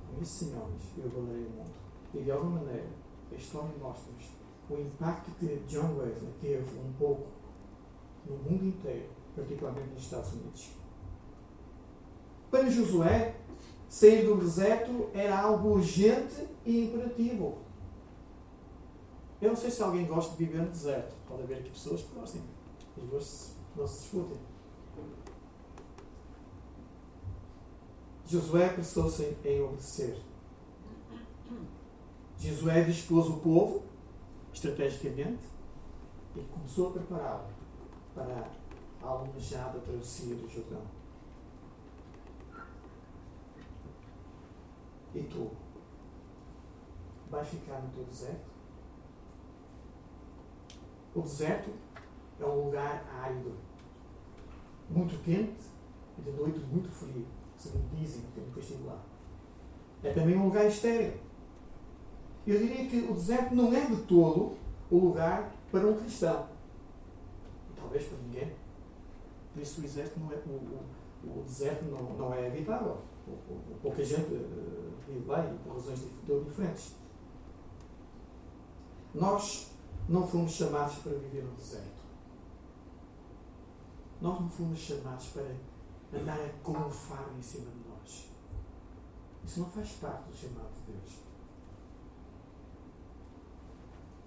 Com 0.06 0.22
estes 0.22 0.38
cem 0.40 0.54
homens 0.54 0.84
eu 0.98 1.06
avalarei 1.06 1.46
o 1.46 1.50
mundo. 1.50 1.72
E 2.14 2.22
de 2.22 2.30
alguma 2.30 2.60
maneira 2.60 2.90
a 3.32 3.36
história 3.36 3.72
mostra-nos 3.80 4.32
o 4.70 4.76
impacto 4.76 5.32
que 5.40 5.64
John 5.66 5.96
Wesley 5.96 6.34
teve 6.42 6.80
um 6.80 6.92
pouco 7.00 7.28
no 8.26 8.36
mundo 8.36 8.66
inteiro, 8.66 9.10
particularmente 9.34 9.92
nos 9.92 10.04
Estados 10.04 10.34
Unidos. 10.34 10.74
Para 12.52 12.70
Josué, 12.70 13.38
sair 13.88 14.26
do 14.26 14.36
deserto 14.36 15.10
era 15.14 15.40
algo 15.40 15.70
urgente 15.70 16.46
e 16.66 16.84
imperativo. 16.84 17.60
Eu 19.42 19.50
não 19.50 19.56
sei 19.56 19.72
se 19.72 19.82
alguém 19.82 20.06
gosta 20.06 20.36
de 20.36 20.44
viver 20.44 20.64
no 20.64 20.70
deserto. 20.70 21.19
Pode 21.30 21.44
haver 21.44 21.60
aqui 21.60 21.70
pessoas 21.70 22.02
que 22.02 22.16
gostem. 22.16 22.42
As 22.98 23.04
duas 23.04 23.56
não 23.76 23.88
se 23.88 24.02
discutem. 24.02 24.38
Josué 28.26 28.66
apressou-se 28.66 29.38
em 29.46 29.62
obedecer. 29.62 30.22
Josué 32.38 32.84
dispôs 32.84 33.28
o 33.28 33.38
povo, 33.38 33.84
estrategicamente, 34.54 35.44
e 36.36 36.42
começou 36.42 36.90
a 36.90 36.94
prepará-lo 36.94 37.48
para 38.14 38.50
a 39.02 39.08
almejada 39.08 39.80
travessia 39.80 40.36
do 40.36 40.50
Jordão. 40.50 40.82
E 45.14 45.24
tu? 45.24 45.52
Vais 47.30 47.48
ficar 47.48 47.82
no 47.82 47.90
teu 47.90 48.04
deserto? 48.06 48.49
O 51.16 51.22
deserto 51.22 51.72
é 52.40 52.46
um 52.46 52.66
lugar 52.66 53.06
árido, 53.24 53.54
muito 54.90 55.22
quente 55.24 55.64
e 56.18 56.22
de 56.22 56.32
noite 56.32 56.60
muito 56.60 56.90
frio, 56.90 57.26
segundo 57.58 57.90
dizem, 57.96 58.24
que 58.54 58.60
estive 58.60 58.84
lá. 58.86 59.02
É 60.04 60.14
também 60.14 60.38
um 60.38 60.46
lugar 60.46 60.66
estéril. 60.66 61.14
Eu 62.48 62.58
diria 62.58 62.88
que 62.88 62.98
o 63.10 63.14
deserto 63.14 63.54
não 63.54 63.74
é 63.74 63.86
de 63.86 63.98
todo 64.04 64.56
o 64.90 64.98
lugar 64.98 65.52
para 65.72 65.86
um 65.86 65.98
cristão. 65.98 66.48
E 67.70 67.80
talvez 67.80 68.06
para 68.06 68.18
ninguém. 68.20 68.54
Por 69.54 69.62
isso 69.62 69.80
o 69.80 69.84
deserto 69.84 70.20
não 70.20 70.32
é, 70.32 70.36
o, 70.36 71.28
o, 71.28 71.40
o 71.40 71.44
deserto 71.44 71.86
não, 71.86 72.14
não 72.18 72.34
é 72.34 72.48
habitável. 72.48 72.98
Pouca 73.82 74.04
gente 74.04 74.34
uh, 74.34 74.94
vive 75.08 75.28
lá 75.28 75.46
e 75.46 75.58
por 75.60 75.74
razões 75.74 76.00
diferentes. 76.48 76.96
Nós 79.14 79.69
não 80.10 80.28
fomos 80.28 80.52
chamados 80.54 80.96
para 80.98 81.14
viver 81.14 81.44
no 81.44 81.56
deserto. 81.56 82.00
Nós 84.20 84.42
não 84.42 84.50
fomos 84.50 84.80
chamados 84.80 85.28
para 85.28 85.56
andar 86.20 86.40
a 86.40 86.52
golfar 86.64 87.30
em 87.38 87.42
cima 87.42 87.70
de 87.70 87.88
nós. 87.88 88.30
Isso 89.46 89.60
não 89.60 89.70
faz 89.70 89.92
parte 89.92 90.24
do 90.30 90.36
chamado 90.36 90.74
de 90.74 90.92
Deus. 90.92 91.12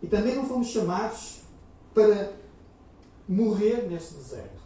E 0.03 0.07
também 0.07 0.37
não 0.37 0.47
fomos 0.47 0.69
chamados 0.69 1.43
para 1.93 2.37
morrer 3.29 3.89
nesse 3.89 4.15
deserto. 4.15 4.63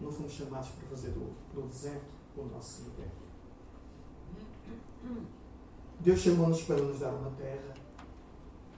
Não 0.00 0.10
fomos 0.10 0.32
chamados 0.32 0.70
para 0.70 0.88
fazer 0.88 1.10
do, 1.10 1.34
do 1.54 1.68
deserto 1.68 2.12
o 2.36 2.44
nosso 2.46 2.82
cemitério. 2.82 3.12
Deus 6.00 6.20
chamou-nos 6.20 6.62
para 6.62 6.76
nos 6.76 6.98
dar 6.98 7.14
uma 7.14 7.30
terra, 7.32 7.74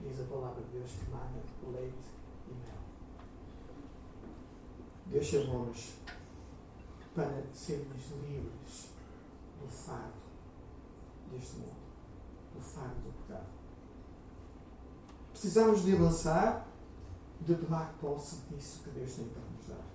diz 0.01 0.21
a 0.21 0.23
palavra 0.25 0.63
de 0.63 0.77
Deus, 0.77 0.91
que 0.91 1.09
mana 1.11 1.43
leite 1.71 2.07
e 2.47 2.53
mel. 2.53 2.77
Deus 5.07 5.25
chamou-nos 5.25 5.93
para 7.13 7.43
sermos 7.53 8.11
livres 8.21 8.89
do 9.59 9.67
fardo 9.67 10.27
deste 11.31 11.57
mundo, 11.57 11.75
do 12.53 12.61
fardo 12.61 12.95
do 13.01 13.11
pecado. 13.23 13.47
Precisamos 15.31 15.83
de 15.83 15.95
avançar, 15.95 16.67
de 17.41 17.55
tomar 17.55 17.93
posse 17.99 18.37
disso 18.49 18.83
que 18.83 18.89
Deus 18.91 19.13
tem 19.13 19.27
para 19.27 19.41
nos 19.41 19.67
dar. 19.67 19.85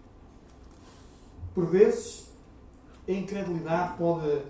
Por 1.54 1.66
vezes, 1.66 2.32
a 3.08 3.12
incredulidade 3.12 3.98
pode 3.98 4.44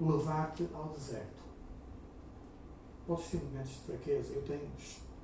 levar-te 0.00 0.68
ao 0.74 0.88
deserto. 0.90 1.41
Podes 3.06 3.26
ter 3.30 3.38
momentos 3.38 3.72
de 3.72 3.78
fraqueza, 3.80 4.34
eu 4.34 4.42
tenho, 4.42 4.70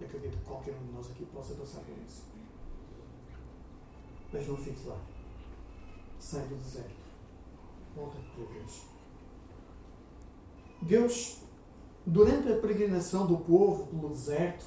acredito 0.00 0.36
que 0.36 0.44
qualquer 0.44 0.74
um 0.74 0.86
de 0.86 0.92
nós 0.92 1.10
aqui 1.10 1.24
possa 1.26 1.54
passar 1.54 1.80
por 1.80 1.96
isso. 2.06 2.24
Mas 4.32 4.46
não 4.46 4.56
fiques 4.56 4.84
lá. 4.84 5.00
Sai 6.18 6.46
do 6.46 6.56
deserto. 6.56 6.96
Volta 7.94 8.16
para 8.34 8.44
Deus. 8.44 8.82
Deus, 10.82 11.38
durante 12.04 12.52
a 12.52 12.58
peregrinação 12.58 13.26
do 13.26 13.38
povo 13.38 13.86
pelo 13.86 14.10
deserto, 14.10 14.66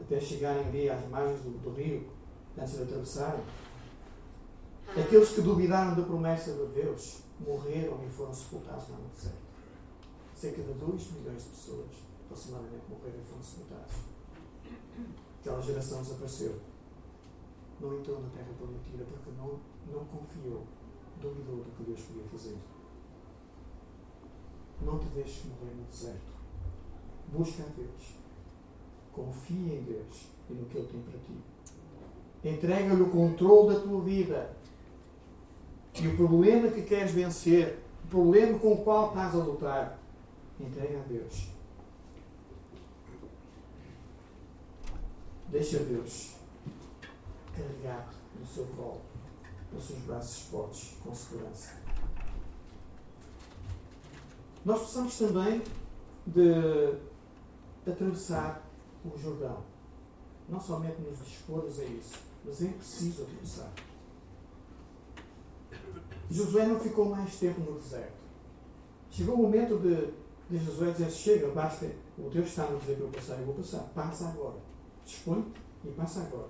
até 0.00 0.20
chegarem 0.20 0.66
ali 0.66 0.88
às 0.88 1.08
margens 1.08 1.40
do, 1.40 1.50
do 1.58 1.70
rio, 1.70 2.08
antes 2.56 2.74
de 2.74 2.82
atravessarem, 2.82 3.44
aqueles 4.96 5.30
que 5.30 5.40
duvidaram 5.40 5.94
da 5.94 6.02
promessa 6.02 6.52
de 6.52 6.66
Deus 6.66 7.22
morreram 7.40 8.04
e 8.04 8.10
foram 8.10 8.32
sepultados 8.32 8.88
no 8.88 8.96
deserto. 9.14 9.48
Cerca 10.34 10.62
de 10.62 10.72
2 10.72 11.12
milhões 11.12 11.44
de 11.44 11.50
pessoas, 11.50 12.07
aproximadamente, 12.28 12.84
morreram 12.88 13.20
e 13.20 13.24
foram 13.24 13.42
sepultados. 13.42 13.94
Aquela 15.40 15.62
geração 15.62 16.02
desapareceu. 16.02 16.60
Não 17.80 17.98
entrou 17.98 18.20
na 18.20 18.28
terra 18.28 18.52
prometida 18.58 19.04
porque 19.04 19.30
não, 19.36 19.58
não 19.90 20.04
confiou, 20.06 20.66
duvidou 21.20 21.56
do 21.56 21.70
que 21.76 21.84
Deus 21.84 22.00
podia 22.02 22.24
fazer. 22.24 22.58
Não 24.82 24.98
te 24.98 25.06
deixes 25.06 25.44
morrer 25.46 25.74
no 25.74 25.84
deserto. 25.84 26.38
Busca 27.32 27.62
a 27.62 27.66
Deus. 27.66 28.18
Confia 29.12 29.74
em 29.74 29.82
Deus 29.82 30.28
e 30.50 30.52
no 30.52 30.66
que 30.66 30.78
Ele 30.78 30.88
tem 30.88 31.02
para 31.02 31.18
ti. 31.18 31.36
Entrega-lhe 32.44 33.02
o 33.02 33.10
controle 33.10 33.74
da 33.74 33.80
tua 33.80 34.00
vida. 34.02 34.56
E 36.00 36.06
o 36.06 36.16
problema 36.16 36.68
que 36.68 36.82
queres 36.82 37.10
vencer, 37.12 37.78
o 38.04 38.08
problema 38.08 38.58
com 38.58 38.74
o 38.74 38.84
qual 38.84 39.08
estás 39.08 39.34
a 39.34 39.38
lutar, 39.38 39.98
entrega 40.60 41.00
a 41.00 41.02
Deus. 41.02 41.57
Deixa 45.50 45.78
Deus 45.78 46.34
carregar 47.54 48.12
no 48.38 48.46
seu 48.46 48.66
colo, 48.66 49.00
nos 49.72 49.84
seus 49.84 49.98
braços 50.00 50.42
fortes, 50.48 50.96
com 51.02 51.14
segurança. 51.14 51.76
Nós 54.64 54.80
precisamos 54.80 55.18
também 55.18 55.62
de 56.26 57.90
atravessar 57.90 58.62
o 59.04 59.18
Jordão. 59.18 59.62
Não 60.48 60.60
somente 60.60 61.00
nos 61.00 61.18
dispormos 61.18 61.80
a 61.80 61.84
isso, 61.84 62.18
mas 62.44 62.62
é 62.62 62.68
preciso 62.68 63.22
atravessar. 63.22 63.72
Josué 66.30 66.66
não 66.66 66.78
ficou 66.78 67.06
mais 67.06 67.38
tempo 67.38 67.60
no 67.60 67.78
deserto. 67.78 68.18
Chegou 69.10 69.34
o 69.34 69.42
momento 69.42 69.78
de, 69.78 70.12
de 70.50 70.64
Josué 70.64 70.90
dizer: 70.90 71.10
Chega, 71.10 71.48
basta. 71.48 71.90
O 72.18 72.28
Deus 72.28 72.48
está 72.48 72.64
a 72.64 72.74
dizer 72.74 72.96
para 72.96 73.04
eu 73.06 73.10
passar, 73.10 73.38
eu 73.38 73.46
vou 73.46 73.54
passar. 73.54 73.80
Passa 73.94 74.28
agora. 74.28 74.67
Dispõe 75.08 75.42
e 75.86 75.88
passa 75.92 76.20
agora. 76.20 76.48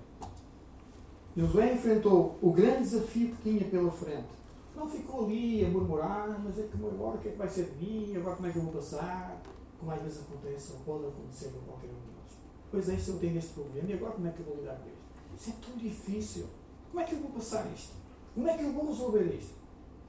Josué 1.33 1.75
enfrentou 1.75 2.37
o 2.41 2.51
grande 2.51 2.79
desafio 2.79 3.33
que 3.33 3.41
tinha 3.41 3.69
pela 3.69 3.89
frente. 3.89 4.27
Não 4.75 4.85
ficou 4.85 5.25
ali 5.25 5.63
a 5.63 5.69
murmurar, 5.69 6.37
mas 6.43 6.59
é 6.59 6.63
que 6.63 6.75
agora 6.75 7.15
o 7.15 7.21
que 7.21 7.29
é 7.29 7.31
que 7.31 7.37
vai 7.37 7.47
ser 7.47 7.69
de 7.69 7.85
mim? 7.85 8.17
Agora 8.17 8.35
como 8.35 8.49
é 8.49 8.51
que 8.51 8.57
eu 8.57 8.63
vou 8.63 8.73
passar? 8.73 9.41
Como 9.79 9.89
às 9.89 10.01
vezes 10.01 10.23
acontece, 10.23 10.73
ou 10.73 10.79
pode 10.79 11.05
acontecer 11.05 11.51
com 11.51 11.59
qualquer 11.59 11.87
um 11.87 12.01
de 12.01 12.11
nós. 12.11 12.37
Pois 12.69 12.89
é, 12.89 12.97
se 12.97 13.09
eu 13.09 13.19
tenho 13.19 13.37
este 13.37 13.53
problema, 13.53 13.89
e 13.89 13.93
agora 13.93 14.11
como 14.11 14.27
é 14.27 14.31
que 14.31 14.39
eu 14.41 14.45
vou 14.45 14.55
lidar 14.57 14.75
com 14.75 14.89
isto? 14.89 14.99
Isso 15.37 15.49
é 15.51 15.65
tão 15.65 15.77
difícil. 15.77 16.47
Como 16.91 16.99
é 17.01 17.05
que 17.05 17.15
eu 17.15 17.19
vou 17.19 17.31
passar 17.31 17.65
isto? 17.73 17.93
Como 18.35 18.45
é 18.45 18.57
que 18.57 18.63
eu 18.65 18.73
vou 18.73 18.87
resolver 18.87 19.23
isto? 19.23 19.55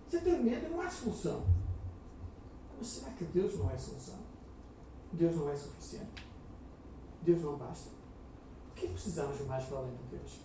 Isso 0.09 0.17
é 0.17 0.21
tremendo, 0.21 0.71
não 0.73 0.81
há 0.81 0.91
solução. 0.91 1.45
Mas 2.77 2.89
será 2.89 3.13
que 3.13 3.25
Deus 3.27 3.57
não 3.57 3.71
é 3.71 3.79
solução? 3.79 4.19
Deus 5.13 5.37
não 5.37 5.49
é 5.49 5.55
suficiente? 5.55 6.27
Deus 7.23 7.43
não 7.43 7.57
basta? 7.57 8.00
Que 8.81 8.89
precisamos 8.89 9.39
mais 9.47 9.63
para 9.67 9.77
além 9.77 9.91
de 9.91 10.17
Deus? 10.17 10.41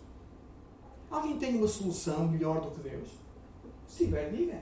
Alguém 1.10 1.40
tem 1.40 1.56
uma 1.56 1.68
solução 1.70 2.28
melhor 2.28 2.60
do 2.60 2.72
que 2.72 2.82
Deus? 2.82 3.08
Se 3.88 4.04
tiver, 4.04 4.30
diga. 4.30 4.62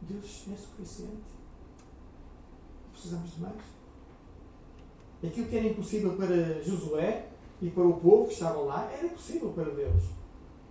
Deus 0.00 0.46
é 0.50 0.56
suficiente. 0.56 1.22
Precisamos 2.92 3.30
de 3.30 3.40
mais. 3.42 3.56
Aquilo 5.22 5.48
que 5.48 5.56
era 5.56 5.66
impossível 5.66 6.16
para 6.16 6.62
Josué 6.62 7.28
e 7.60 7.68
para 7.68 7.86
o 7.86 8.00
povo 8.00 8.28
que 8.28 8.32
estava 8.32 8.60
lá, 8.60 8.90
era 8.90 9.08
possível 9.08 9.52
para 9.52 9.64
Deus. 9.64 10.04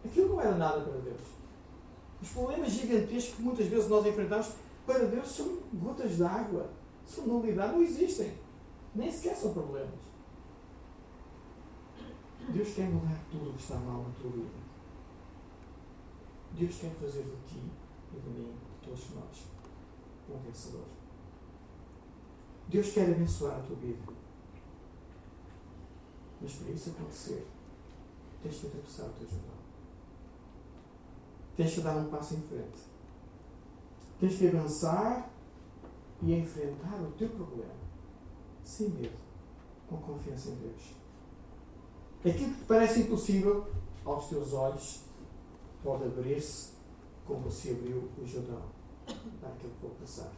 Aquilo 0.04 0.30
não 0.30 0.42
era 0.42 0.56
nada 0.56 0.82
para 0.82 1.00
Deus. 1.02 1.22
Os 2.20 2.30
problemas 2.30 2.72
gigantescos 2.72 3.36
que 3.36 3.44
muitas 3.44 3.68
vezes 3.68 3.88
nós 3.88 4.04
enfrentamos, 4.08 4.54
para 4.88 5.06
Deus 5.06 5.28
são 5.28 5.60
gotas 5.72 6.16
de 6.16 6.24
água. 6.24 6.68
São 7.06 7.28
nulidade, 7.28 7.74
não 7.74 7.84
existem. 7.84 8.34
Nem 8.96 9.12
sequer 9.12 9.36
são 9.36 9.54
problemas. 9.54 10.15
Deus 12.50 12.74
quer 12.74 12.90
mudar 12.90 13.20
tudo 13.32 13.50
o 13.50 13.54
que 13.54 13.62
está 13.62 13.76
mal 13.78 14.04
na 14.04 14.10
tua 14.22 14.32
vida. 14.32 14.66
Deus 16.54 16.76
quer 16.78 16.92
fazer 16.92 17.24
de 17.24 17.38
ti 17.48 17.62
e 18.14 18.20
de 18.20 18.30
mim, 18.30 18.54
de 18.54 18.88
todos 18.88 19.10
nós, 19.16 19.48
um 20.30 20.38
vencedor. 20.40 20.86
Deus 22.68 22.92
quer 22.92 23.12
abençoar 23.12 23.58
a 23.58 23.64
tua 23.64 23.76
vida. 23.76 24.14
Mas 26.42 26.54
para 26.54 26.72
isso 26.72 26.90
acontecer, 26.92 27.48
tens 28.42 28.60
que 28.60 28.68
atravessar 28.68 29.06
o 29.06 29.14
teu 29.14 29.28
jornal. 29.28 29.56
Tens 31.56 31.74
que 31.74 31.82
dar 31.82 31.98
um 31.98 32.10
passo 32.10 32.36
em 32.36 32.42
frente. 32.42 32.80
Tens 34.20 34.38
que 34.38 34.48
avançar 34.48 35.30
e 36.22 36.34
enfrentar 36.34 37.02
o 37.02 37.12
teu 37.12 37.30
problema 37.30 37.86
sem 38.64 38.90
medo, 38.90 39.18
com 39.88 39.98
confiança 39.98 40.50
em 40.50 40.56
Deus. 40.56 41.05
Aquilo 42.28 42.56
que 42.56 42.66
parece 42.66 43.02
impossível 43.02 43.68
aos 44.04 44.28
teus 44.30 44.52
olhos 44.52 45.02
pode 45.84 46.06
abrir-se 46.06 46.74
como 47.24 47.52
se 47.52 47.70
abriu 47.70 48.10
o 48.18 48.26
Jordão 48.26 48.64
para 49.40 49.50
aquele 49.50 49.74
povo 49.80 49.94
passar. 49.96 50.32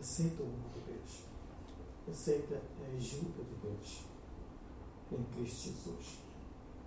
Aceita 0.00 0.42
o 0.42 0.46
amor 0.46 0.70
de 0.72 0.92
Deus. 0.92 1.24
Aceita 2.08 2.54
a 2.54 2.96
ajuda 2.96 3.44
de 3.44 3.54
Deus 3.56 4.04
em 5.12 5.22
Cristo 5.24 5.72
Jesus. 5.72 6.18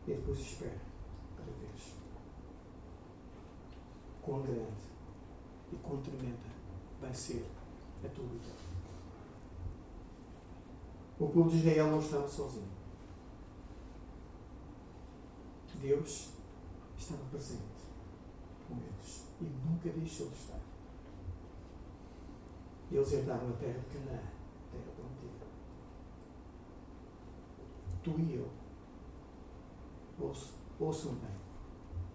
E 0.07 0.13
depois 0.13 0.39
espera 0.39 0.81
para 1.35 1.45
Deus. 1.45 1.93
Quão 4.23 4.41
grande 4.41 4.87
e 5.71 5.75
quão 5.75 6.01
tremenda 6.01 6.49
vai 6.99 7.13
ser 7.13 7.45
a 8.03 8.07
tua 8.09 8.25
vitória. 8.25 8.66
O 11.19 11.27
povo 11.30 11.49
de 11.49 11.58
Israel 11.58 11.91
não 11.91 11.99
estava 11.99 12.27
sozinho. 12.27 12.77
Deus 15.82 16.30
estava 16.97 17.23
presente 17.25 17.62
com 18.67 18.75
eles 18.75 19.27
e 19.39 19.45
nunca 19.45 19.89
deixou 19.89 20.27
de 20.30 20.36
estar. 20.36 20.60
Eles 22.91 23.13
herdaram 23.13 23.49
a 23.49 23.53
terra 23.53 23.80
de 23.80 23.86
Canaã, 23.86 24.19
a 24.19 24.71
terra 24.71 24.91
prometida. 24.95 25.45
Tu 28.03 28.19
e 28.19 28.36
eu, 28.36 28.49
ouçam, 30.80 31.15
bem, 31.15 31.36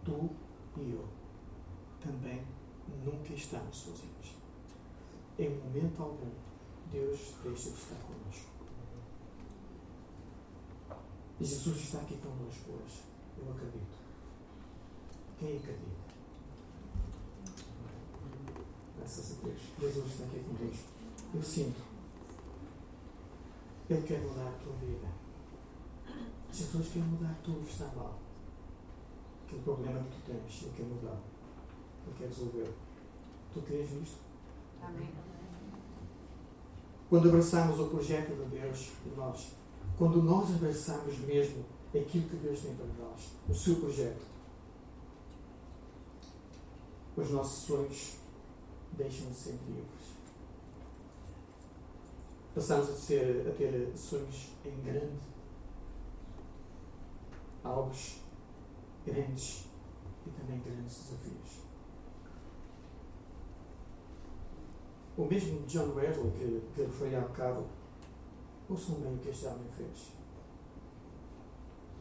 tu 0.05 0.31
e 0.81 0.93
eu 0.93 1.07
também 2.01 2.45
nunca 3.05 3.33
estamos 3.33 3.77
sozinhos. 3.77 4.37
Em 5.39 5.51
momento 5.59 6.03
algum, 6.03 6.31
Deus 6.91 7.35
deixa 7.43 7.71
de 7.71 7.77
estar 7.77 7.97
conosco. 7.97 8.52
E 11.43 11.45
Jesus 11.45 11.77
está 11.77 11.99
aqui 11.99 12.17
conosco 12.19 12.71
hoje. 12.71 13.03
Eu 13.37 13.51
acredito. 13.51 13.99
Quem 15.41 15.57
acredita? 15.57 16.03
Graças 18.97 19.33
a 19.33 19.45
Deus. 19.45 19.61
Jesus 19.81 20.07
está 20.07 20.25
aqui 20.25 20.39
conosco. 20.39 20.89
Eu 21.35 21.43
sinto. 21.43 21.81
Ele 23.91 24.03
quer 24.03 24.21
mudar 24.21 24.51
a 24.51 24.53
tua 24.53 24.73
vida. 24.75 25.09
Jesus 26.53 26.89
quer 26.93 27.03
mudar 27.03 27.37
tudo 27.43 27.67
que 27.67 27.73
está 27.73 27.87
mal. 27.87 28.21
Aquele 29.45 29.63
problema 29.63 30.01
que 30.05 30.11
tu 30.11 30.23
tens, 30.27 30.63
Ele 30.63 30.73
quer 30.77 30.87
mudar. 30.87 31.21
Ele 32.07 32.17
quer 32.19 32.29
resolver. 32.29 32.73
Tu 33.53 33.63
crês 33.63 33.91
nisto? 33.91 34.21
Amém. 34.81 35.11
Quando 37.11 37.29
abraçamos 37.31 37.81
o 37.81 37.89
projeto 37.89 38.29
de 38.29 38.61
Deus 38.61 38.93
em 39.05 39.17
nós, 39.17 39.62
quando 39.99 40.23
nós 40.23 40.55
abraçamos 40.55 41.19
mesmo 41.19 41.65
aquilo 41.89 42.29
que 42.29 42.37
Deus 42.37 42.61
tem 42.61 42.75
para 42.75 42.87
nós, 42.87 43.33
o 43.49 43.55
seu 43.55 43.77
projeto. 43.77 44.25
Os 47.17 47.31
nossos 47.31 47.65
sonhos 47.65 48.17
deixam 48.93 49.29
de 49.29 49.37
ser 49.37 49.59
livres. 49.67 50.13
Passamos 52.55 52.91
a, 52.91 52.95
ser, 52.95 53.47
a 53.49 53.53
ter 53.53 53.93
sonhos 53.97 54.51
em 54.65 54.83
grande, 54.83 55.19
alvos 57.63 58.21
grandes 59.07 59.67
e 60.27 60.31
também 60.31 60.61
grandes 60.61 60.97
desafios. 60.97 61.63
O 65.17 65.25
mesmo 65.27 65.67
John 65.67 65.95
Wesley, 65.95 66.31
que, 66.33 66.63
que 66.75 66.83
referi 66.83 67.17
há 67.17 67.21
bocado, 67.21 67.67
bem 68.75 69.15
o 69.15 69.19
que 69.19 69.31
este 69.31 69.47
homem 69.47 69.69
fez. 69.77 70.13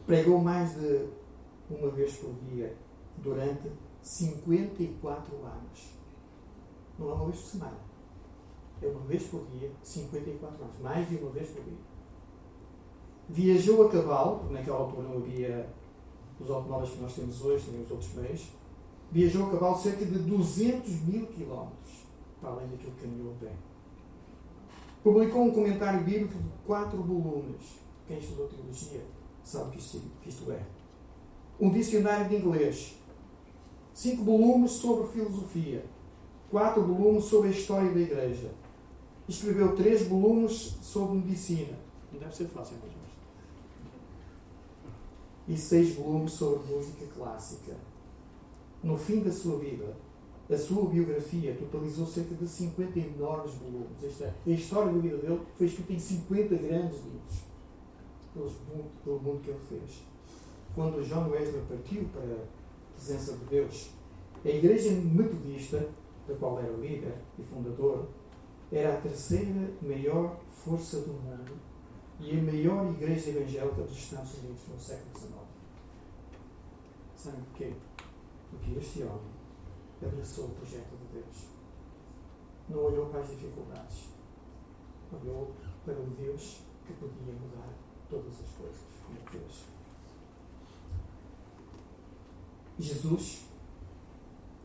Pregou 0.06 0.38
mais 0.40 0.74
de 0.74 1.08
uma 1.70 1.90
vez 1.90 2.16
por 2.16 2.32
dia 2.50 2.76
durante 3.18 3.70
54 4.02 5.36
anos. 5.44 5.92
Não 6.98 7.10
é 7.10 7.14
uma 7.14 7.26
vez 7.26 7.40
por 7.40 7.50
semana. 7.50 7.78
É 8.82 8.86
uma 8.88 9.00
vez 9.00 9.22
por 9.24 9.46
dia, 9.46 9.70
54 9.82 10.64
anos. 10.64 10.78
Mais 10.80 11.08
de 11.08 11.16
uma 11.16 11.30
vez 11.30 11.48
por 11.50 11.62
dia. 11.62 11.78
Viajou 13.28 13.86
a 13.86 13.90
cavalo, 13.90 14.40
porque 14.40 14.54
naquela 14.54 14.78
altura 14.78 15.08
não 15.08 15.18
havia 15.18 15.72
os 16.40 16.50
automóveis 16.50 16.90
que 16.90 17.00
nós 17.00 17.14
temos 17.14 17.40
hoje, 17.42 17.70
nem 17.70 17.82
os 17.82 17.90
outros 17.90 18.12
meios. 18.14 18.48
Viajou 19.10 19.46
a 19.46 19.50
cavalo 19.52 19.76
cerca 19.78 20.04
de 20.04 20.18
200 20.18 20.90
mil 21.02 21.26
quilómetros, 21.26 22.06
para 22.40 22.50
além 22.50 22.68
daquilo 22.68 22.92
que 22.92 23.02
caminhou 23.02 23.34
pé. 23.40 23.52
Publicou 25.02 25.44
um 25.44 25.50
comentário 25.50 26.04
bíblico 26.04 26.34
de 26.34 26.48
quatro 26.66 27.02
volumes. 27.02 27.80
Quem 28.06 28.18
estudou 28.18 28.48
teologia 28.48 29.00
sabe 29.42 29.72
que 29.72 29.78
isto, 29.78 30.00
que 30.22 30.28
isto 30.28 30.50
é. 30.50 30.62
Um 31.60 31.70
dicionário 31.70 32.28
de 32.28 32.36
inglês. 32.36 32.96
Cinco 33.94 34.24
volumes 34.24 34.72
sobre 34.72 35.08
filosofia. 35.08 35.84
Quatro 36.50 36.82
volumes 36.82 37.24
sobre 37.24 37.48
a 37.48 37.52
história 37.52 37.90
da 37.90 38.00
Igreja. 38.00 38.50
Escreveu 39.28 39.74
três 39.74 40.06
volumes 40.06 40.76
sobre 40.82 41.18
medicina. 41.18 41.78
Não 42.12 42.20
deve 42.20 42.34
ser 42.36 42.46
fácil, 42.46 42.76
mas 42.82 42.92
e 45.46 45.56
seis 45.56 45.94
volumes 45.94 46.32
sobre 46.32 46.72
música 46.72 47.06
clássica. 47.14 47.76
No 48.82 48.96
fim 48.96 49.20
da 49.20 49.32
sua 49.32 49.58
vida, 49.58 49.96
a 50.54 50.58
sua 50.58 50.88
biografia 50.88 51.54
totalizou 51.54 52.06
cerca 52.06 52.34
de 52.34 52.46
50 52.46 52.98
enormes 52.98 53.54
volumes. 53.54 54.02
Esta, 54.02 54.34
a 54.46 54.50
história 54.50 54.92
da 54.92 54.98
vida 54.98 55.16
dele 55.18 55.40
foi 55.56 55.66
escrita 55.66 55.92
em 55.92 55.98
50 55.98 56.54
grandes 56.56 56.98
livros 57.04 57.44
pelo 58.34 58.46
mundo, 58.46 58.90
pelo 59.04 59.20
mundo 59.20 59.40
que 59.40 59.50
ele 59.50 59.60
fez. 59.68 60.02
Quando 60.74 61.06
John 61.06 61.28
Wesley 61.30 61.62
partiu 61.68 62.04
para 62.12 62.22
a 62.22 62.94
presença 62.94 63.36
de 63.36 63.44
Deus, 63.46 63.90
a 64.44 64.48
Igreja 64.48 64.90
Metodista, 64.90 65.88
da 66.26 66.34
qual 66.34 66.58
era 66.58 66.72
líder 66.72 67.14
e 67.38 67.42
fundador, 67.42 68.08
era 68.70 68.94
a 68.94 69.00
terceira 69.00 69.70
maior 69.82 70.40
força 70.50 71.00
do 71.00 71.12
mundo 71.12 71.52
e 72.18 72.38
a 72.38 72.42
maior 72.42 72.90
igreja 72.90 73.30
evangélica 73.30 73.82
dos 73.82 73.96
Estados 73.96 74.38
Unidos 74.38 74.62
no 74.68 74.78
século 74.78 75.18
XIX. 75.18 75.32
Sabe 77.16 77.36
porquê? 77.42 77.72
Porque 78.50 78.78
este 78.78 79.02
homem 79.02 79.31
abraçou 80.06 80.46
o 80.46 80.54
projeto 80.54 80.96
de 80.96 81.20
Deus. 81.20 81.46
Não 82.68 82.84
olhou 82.84 83.06
para 83.06 83.20
as 83.20 83.28
dificuldades. 83.28 84.08
Olhou 85.12 85.54
para 85.84 85.94
o 85.94 86.10
Deus 86.10 86.62
que 86.86 86.92
podia 86.94 87.32
mudar 87.32 87.68
todas 88.08 88.40
as 88.40 88.50
coisas. 88.50 88.92
Jesus, 92.78 93.44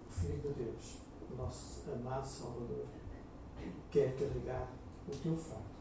o 0.09 0.11
Filho 0.11 0.41
de 0.41 0.63
Deus, 0.63 0.97
o 1.31 1.35
nosso 1.35 1.91
amado 1.91 2.25
Salvador, 2.25 2.85
quer 3.91 4.15
carregar 4.15 4.71
o 5.07 5.11
teu 5.11 5.35
fardo 5.35 5.77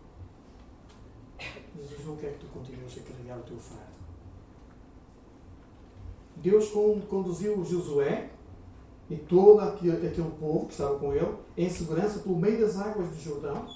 Jesus 1.79 2.07
não 2.07 2.17
quer 2.17 2.33
que 2.33 2.41
tu 2.41 2.47
continues 2.47 2.97
a 2.99 3.03
carregar 3.03 3.39
o 3.39 3.43
teu 3.43 3.59
fardo. 3.59 3.97
Deus 6.37 6.71
conduziu 7.09 7.65
Josué 7.65 8.31
e 9.09 9.17
todo 9.17 9.61
aquele, 9.61 10.31
povo 10.39 10.67
que 10.67 10.73
estava 10.73 10.99
com 10.99 11.13
ele 11.13 11.37
em 11.57 11.71
segurança 11.71 12.21
pelo 12.21 12.37
meio 12.37 12.61
das 12.61 12.77
águas 12.79 13.09
do 13.11 13.21
Jordão 13.21 13.67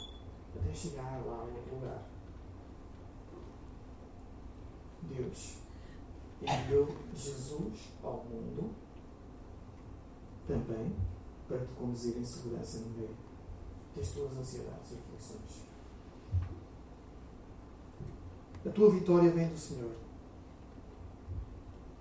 até 0.57 0.75
chegar 0.75 1.23
lá 1.25 1.39
ao 1.39 1.77
lugar. 1.77 2.03
Deus 5.03 5.59
enviou 6.43 6.89
Jesus 7.15 7.93
ao 8.03 8.25
mundo 8.25 8.71
também 10.47 10.97
para 11.47 11.59
te 11.59 11.73
conduzir 11.75 12.17
em 12.17 12.25
segurança 12.25 12.79
no 12.79 12.91
meio 12.91 13.17
das 13.97 14.09
tuas 14.11 14.37
ansiedades 14.37 14.93
e 14.93 14.95
aflições. 14.95 15.71
A 18.67 18.71
tua 18.71 18.91
vitória 18.91 19.31
vem 19.31 19.49
do 19.49 19.57
Senhor. 19.57 19.93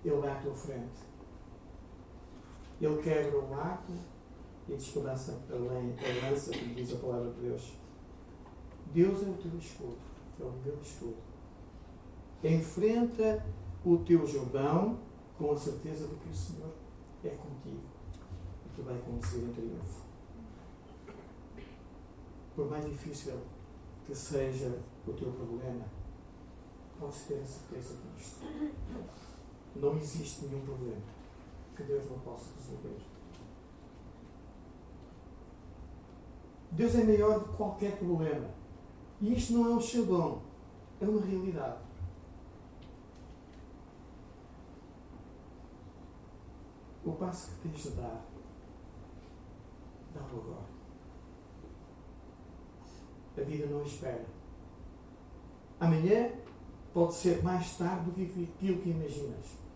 Ele 0.04 0.16
vai 0.16 0.30
à 0.30 0.42
tua 0.42 0.54
frente. 0.54 1.09
Ele 2.82 3.02
quebra 3.02 3.38
o 3.38 3.54
arco 3.54 3.92
e 4.68 4.76
despedaça 4.76 5.42
a 5.50 5.54
lança, 5.54 6.52
como 6.58 6.76
diz 6.76 6.94
a 6.94 6.98
palavra 6.98 7.32
de 7.32 7.42
Deus. 7.42 7.74
Deus 8.94 9.24
é 9.24 9.30
o 9.30 9.34
teu 9.34 9.58
escudo. 9.58 9.98
É 10.40 10.44
o 10.44 10.52
meu 10.64 10.80
escudo. 10.82 11.18
Enfrenta 12.42 13.46
o 13.84 13.98
teu 13.98 14.26
Jordão 14.26 14.98
com 15.38 15.52
a 15.52 15.58
certeza 15.58 16.08
de 16.08 16.16
que 16.16 16.30
o 16.30 16.34
Senhor 16.34 16.74
é 17.24 17.30
contigo 17.30 17.84
e 18.66 18.76
que 18.76 18.82
vai 18.82 18.98
conduzir 19.00 19.44
em 19.44 19.52
triunfo. 19.52 20.02
Por 22.56 22.70
mais 22.70 22.86
difícil 22.86 23.34
que 24.06 24.16
seja 24.16 24.82
o 25.06 25.14
teu 25.14 25.32
problema, 25.32 25.86
podes 26.98 27.24
ter 27.24 27.42
a 27.42 27.46
certeza 27.46 27.98
disto. 28.16 28.40
Não 29.76 29.98
existe 29.98 30.46
nenhum 30.46 30.66
problema 30.66 31.19
que 31.80 31.84
Deus 31.86 32.10
não 32.10 32.20
possa 32.20 32.54
resolver. 32.58 32.98
Deus 36.72 36.96
é 36.96 37.04
maior 37.06 37.40
do 37.40 37.46
que 37.46 37.56
qualquer 37.56 37.98
problema. 37.98 38.50
E 39.22 39.34
isto 39.34 39.54
não 39.54 39.66
é 39.66 39.76
um 39.76 39.80
chabão, 39.80 40.42
é 41.00 41.06
uma 41.06 41.22
realidade. 41.22 41.80
O 47.06 47.14
passo 47.14 47.52
que 47.52 47.70
tens 47.70 47.84
de 47.84 47.90
dar, 47.92 48.26
dá-o 50.14 50.40
agora. 50.40 50.70
A 53.38 53.42
vida 53.42 53.66
não 53.68 53.84
espera. 53.84 54.26
Amanhã 55.80 56.30
pode 56.94 57.14
ser 57.14 57.42
mais 57.42 57.78
tarde 57.78 58.12
do 58.12 58.12
que 58.12 58.44
aquilo 58.44 58.82
que 58.82 58.90
imaginas. 58.90 59.69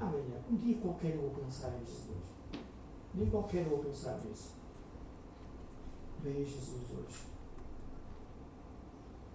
Amanhã, 0.00 0.42
um 0.50 0.56
dia 0.56 0.78
qualquer 0.78 1.14
eu 1.14 1.22
vou 1.22 1.44
pensar 1.44 1.72
em 1.80 1.84
Jesus. 1.84 2.22
Um 3.14 3.18
dia 3.18 3.30
qualquer 3.30 3.64
eu 3.64 3.70
vou 3.70 3.78
pensar 3.78 4.18
nisso. 4.24 4.54
Veja 6.20 6.44
Jesus 6.44 6.90
hoje. 6.90 7.26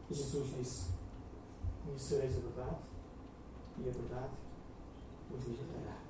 Jesus 0.10 0.56
disse: 0.58 0.92
Conhecereis 1.86 2.38
a 2.38 2.40
verdade, 2.40 2.82
e 3.78 3.90
a 3.90 3.92
verdade 3.92 4.34
vos 5.30 5.46
libertará. 5.46 6.02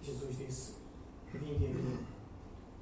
Jesus 0.00 0.36
disse: 0.36 0.74
Vinde 1.32 1.66
a 1.66 1.68
mim, 1.68 2.06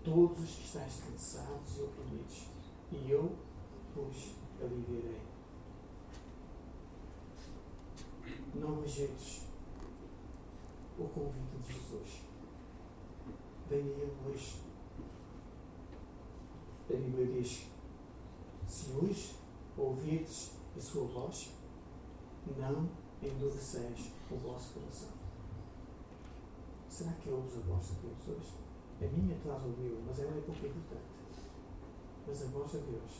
todos 0.04 0.42
os 0.42 0.54
que 0.54 0.64
estáis 0.64 1.00
cansados 1.00 1.78
e 1.78 1.82
oprimidos, 1.82 2.46
e 2.92 3.10
eu 3.10 3.34
vos 3.94 4.36
aliviarei. 4.60 5.36
não 8.58 8.80
rejeites 8.80 9.45
o 10.98 11.09
convite 11.09 11.56
de 11.59 11.72
Jesus. 11.72 12.22
Ele 13.70 14.12
hoje. 14.26 14.62
A 16.88 16.92
Bíblia 16.92 17.26
diz: 17.26 17.66
se 18.66 18.90
hoje 18.92 19.35
ouvirdes 19.76 20.52
a 20.76 20.80
sua 20.80 21.06
voz, 21.06 21.50
não 22.56 22.88
endureceis 23.22 24.12
o 24.30 24.37
vosso 24.37 24.74
coração. 24.74 25.11
Será 26.88 27.12
que 27.12 27.28
ouves 27.28 27.56
a 27.56 27.61
voz 27.61 27.88
de 27.88 27.94
Deus 27.94 28.38
hoje? 28.38 28.54
A 29.02 29.06
minha 29.09 29.37
traz 29.40 29.62
ouviu, 29.62 30.00
mas 30.06 30.18
ela 30.18 30.30
é 30.30 30.40
pouco 30.40 30.66
importante. 30.66 31.02
Mas 32.26 32.42
a 32.42 32.46
voz 32.46 32.70
de 32.72 32.78
Deus 32.78 33.11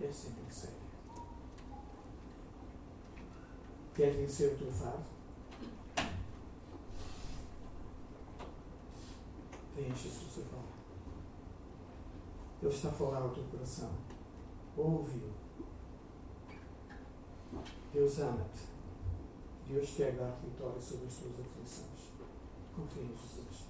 é 0.00 0.12
sempre 0.12 0.52
séria. 0.52 0.86
Queres 3.94 4.16
vencer 4.16 4.54
o 4.54 4.58
teu 4.58 4.72
fardo? 4.72 5.15
Preenche-se 9.76 10.24
o 10.24 10.28
seu 10.30 10.44
fardo. 10.44 10.64
Ele 12.62 12.74
está 12.74 12.90
falar 12.90 13.18
ao 13.18 13.28
teu 13.28 13.44
coração. 13.44 13.90
Ouve-o. 14.74 15.30
Deus 17.92 18.18
ama-te. 18.18 18.62
Deus 19.68 19.90
quer 19.90 20.14
dar-te 20.14 20.46
vitória 20.46 20.80
sobre 20.80 21.06
as 21.08 21.16
tuas 21.16 21.40
aflições. 21.40 22.12
Confia 22.74 23.02
em 23.02 23.08
Jesus. 23.08 23.66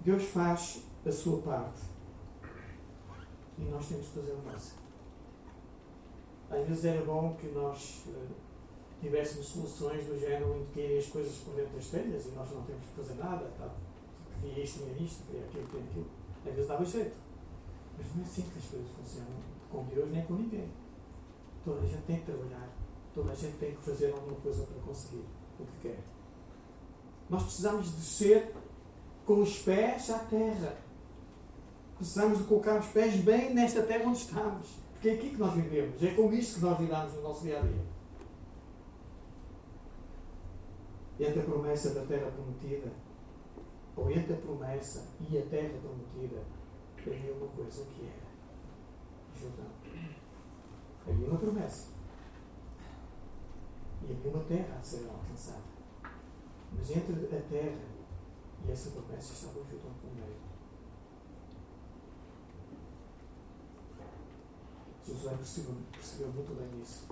Deus 0.00 0.24
faz 0.24 0.82
a 1.06 1.12
sua 1.12 1.40
parte. 1.42 1.82
E 3.56 3.62
nós 3.62 3.86
temos 3.86 4.08
que 4.08 4.14
fazer 4.14 4.32
a 4.32 4.50
nossa. 4.50 4.74
Às 6.50 6.66
vezes 6.66 6.84
era 6.84 7.04
bom 7.04 7.36
que 7.36 7.46
nós 7.50 8.02
uh, 8.08 8.34
tivéssemos 9.00 9.46
soluções 9.46 10.06
do 10.06 10.18
género 10.18 10.56
em 10.56 10.66
que 10.66 10.98
as 10.98 11.06
coisas 11.06 11.36
por 11.38 11.54
dentro 11.54 11.76
das 11.76 11.86
telhas 11.86 12.26
e 12.26 12.30
nós 12.30 12.50
não 12.50 12.64
temos 12.64 12.84
que 12.84 12.96
fazer 12.96 13.14
nada. 13.14 13.48
Tá? 13.56 13.72
Queria 14.42 14.64
isto, 14.64 14.80
queria 14.80 15.06
isto, 15.06 15.24
queria 15.26 15.44
aquilo, 15.44 15.66
queria 15.68 15.84
aquilo. 15.84 16.06
Às 16.44 16.54
vezes 16.54 16.68
dava 16.68 16.84
jeito. 16.84 17.16
Mas 17.96 18.06
não 18.14 18.22
é 18.22 18.26
assim 18.26 18.42
que 18.42 18.58
as 18.58 18.64
coisas 18.64 18.88
funcionam 18.90 19.52
com 19.70 19.84
Deus 19.84 20.10
nem 20.10 20.24
com 20.24 20.34
ninguém. 20.34 20.68
Toda 21.64 21.80
a 21.80 21.86
gente 21.86 22.02
tem 22.02 22.18
que 22.18 22.26
trabalhar. 22.26 22.68
Toda 23.14 23.30
a 23.30 23.34
gente 23.34 23.56
tem 23.58 23.74
que 23.74 23.82
fazer 23.82 24.12
alguma 24.12 24.36
coisa 24.40 24.64
para 24.64 24.82
conseguir 24.82 25.24
o 25.60 25.64
que 25.64 25.88
quer. 25.88 26.00
Nós 27.30 27.44
precisamos 27.44 27.92
descer 27.92 28.52
com 29.24 29.40
os 29.42 29.58
pés 29.60 30.10
à 30.10 30.18
terra. 30.18 30.76
Precisamos 31.96 32.38
de 32.38 32.44
colocar 32.44 32.80
os 32.80 32.86
pés 32.86 33.14
bem 33.16 33.54
nesta 33.54 33.82
terra 33.82 34.08
onde 34.08 34.18
estamos. 34.18 34.66
Porque 34.92 35.08
é 35.10 35.12
aqui 35.14 35.30
que 35.30 35.36
nós 35.36 35.54
vivemos. 35.54 36.02
É 36.02 36.14
com 36.14 36.32
isto 36.32 36.56
que 36.56 36.64
nós 36.64 36.80
lidamos 36.80 37.14
no 37.14 37.22
nosso 37.22 37.42
dia 37.42 37.58
a 37.58 37.62
dia. 37.62 37.92
Entre 41.20 41.40
a 41.40 41.44
promessa 41.44 41.94
da 41.94 42.04
terra 42.04 42.30
prometida, 42.32 42.90
ou 43.96 44.10
entre 44.10 44.32
a 44.32 44.36
promessa 44.36 45.08
e 45.20 45.38
a 45.38 45.42
terra 45.46 45.78
prometida, 45.80 46.42
havia 46.98 47.34
uma 47.34 47.48
coisa 47.48 47.84
que 47.84 48.04
era 48.04 48.32
Jordão. 49.38 49.66
Havia 51.06 51.26
uma 51.26 51.38
promessa. 51.38 51.88
E 54.02 54.12
havia 54.12 54.30
uma 54.30 54.44
terra 54.44 54.78
a 54.78 54.82
ser 54.82 55.08
alcançada. 55.08 55.62
Mas 56.72 56.90
entre 56.90 57.36
a 57.36 57.40
terra 57.42 57.92
e 58.64 58.70
essa 58.70 58.90
promessa 58.90 59.32
estava 59.32 59.58
o 59.58 59.64
Jordão 59.64 59.90
por 60.00 60.14
meio. 60.14 60.52
Josué 65.06 65.34
percebeu, 65.34 65.74
percebeu 65.90 66.28
muito 66.28 66.54
bem 66.56 66.80
isso. 66.80 67.06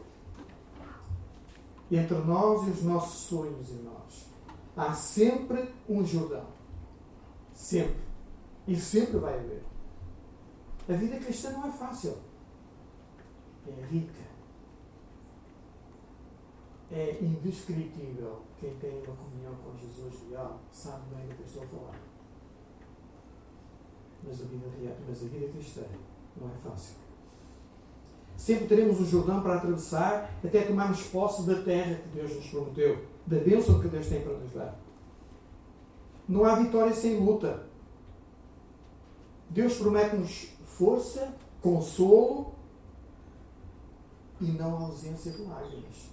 Entre 1.91 2.17
nós 2.19 2.69
e 2.69 2.71
os 2.71 2.83
nossos 2.85 3.23
sonhos 3.23 3.69
e 3.71 3.75
nós, 3.83 4.27
há 4.77 4.95
sempre 4.95 5.75
um 5.89 6.05
Jordão. 6.05 6.60
Sempre. 7.61 8.01
E 8.67 8.75
sempre 8.75 9.19
vai 9.19 9.39
haver. 9.39 9.63
A 10.89 10.93
vida 10.95 11.19
cristã 11.19 11.51
não 11.51 11.69
é 11.69 11.71
fácil. 11.71 12.17
É 13.69 13.85
rica. 13.85 14.25
É 16.91 17.19
indescritível. 17.21 18.41
Quem 18.59 18.75
tem 18.77 19.03
uma 19.03 19.15
comunhão 19.15 19.55
com 19.57 19.77
Jesus 19.77 20.15
real 20.31 20.59
sabe 20.73 21.15
bem 21.15 21.29
do 21.29 21.35
que 21.35 21.43
estou 21.43 21.63
a 21.63 21.67
falar. 21.67 22.01
Mas 24.25 24.41
a 24.41 24.45
vida, 24.47 24.97
mas 25.07 25.23
a 25.23 25.29
vida 25.29 25.53
cristã 25.53 25.83
não 26.41 26.49
é 26.49 26.55
fácil. 26.55 26.97
Sempre 28.39 28.69
teremos 28.69 28.99
o 29.01 29.05
Jordão 29.05 29.43
para 29.43 29.57
atravessar 29.57 30.35
até 30.43 30.63
tomarmos 30.63 31.03
posse 31.09 31.47
da 31.47 31.63
terra 31.63 31.97
que 31.97 32.09
Deus 32.09 32.35
nos 32.35 32.47
prometeu, 32.49 33.05
da 33.27 33.37
bênção 33.39 33.81
que 33.81 33.89
Deus 33.89 34.09
tem 34.09 34.23
para 34.23 34.39
nos 34.39 34.53
dar. 34.53 34.90
Não 36.31 36.45
há 36.45 36.55
vitória 36.55 36.95
sem 36.95 37.19
luta. 37.19 37.67
Deus 39.49 39.77
promete-nos 39.79 40.51
força, 40.65 41.35
consolo 41.61 42.55
e 44.41 44.45
não 44.45 44.77
ausência 44.77 45.33
de 45.33 45.43
lágrimas. 45.43 46.09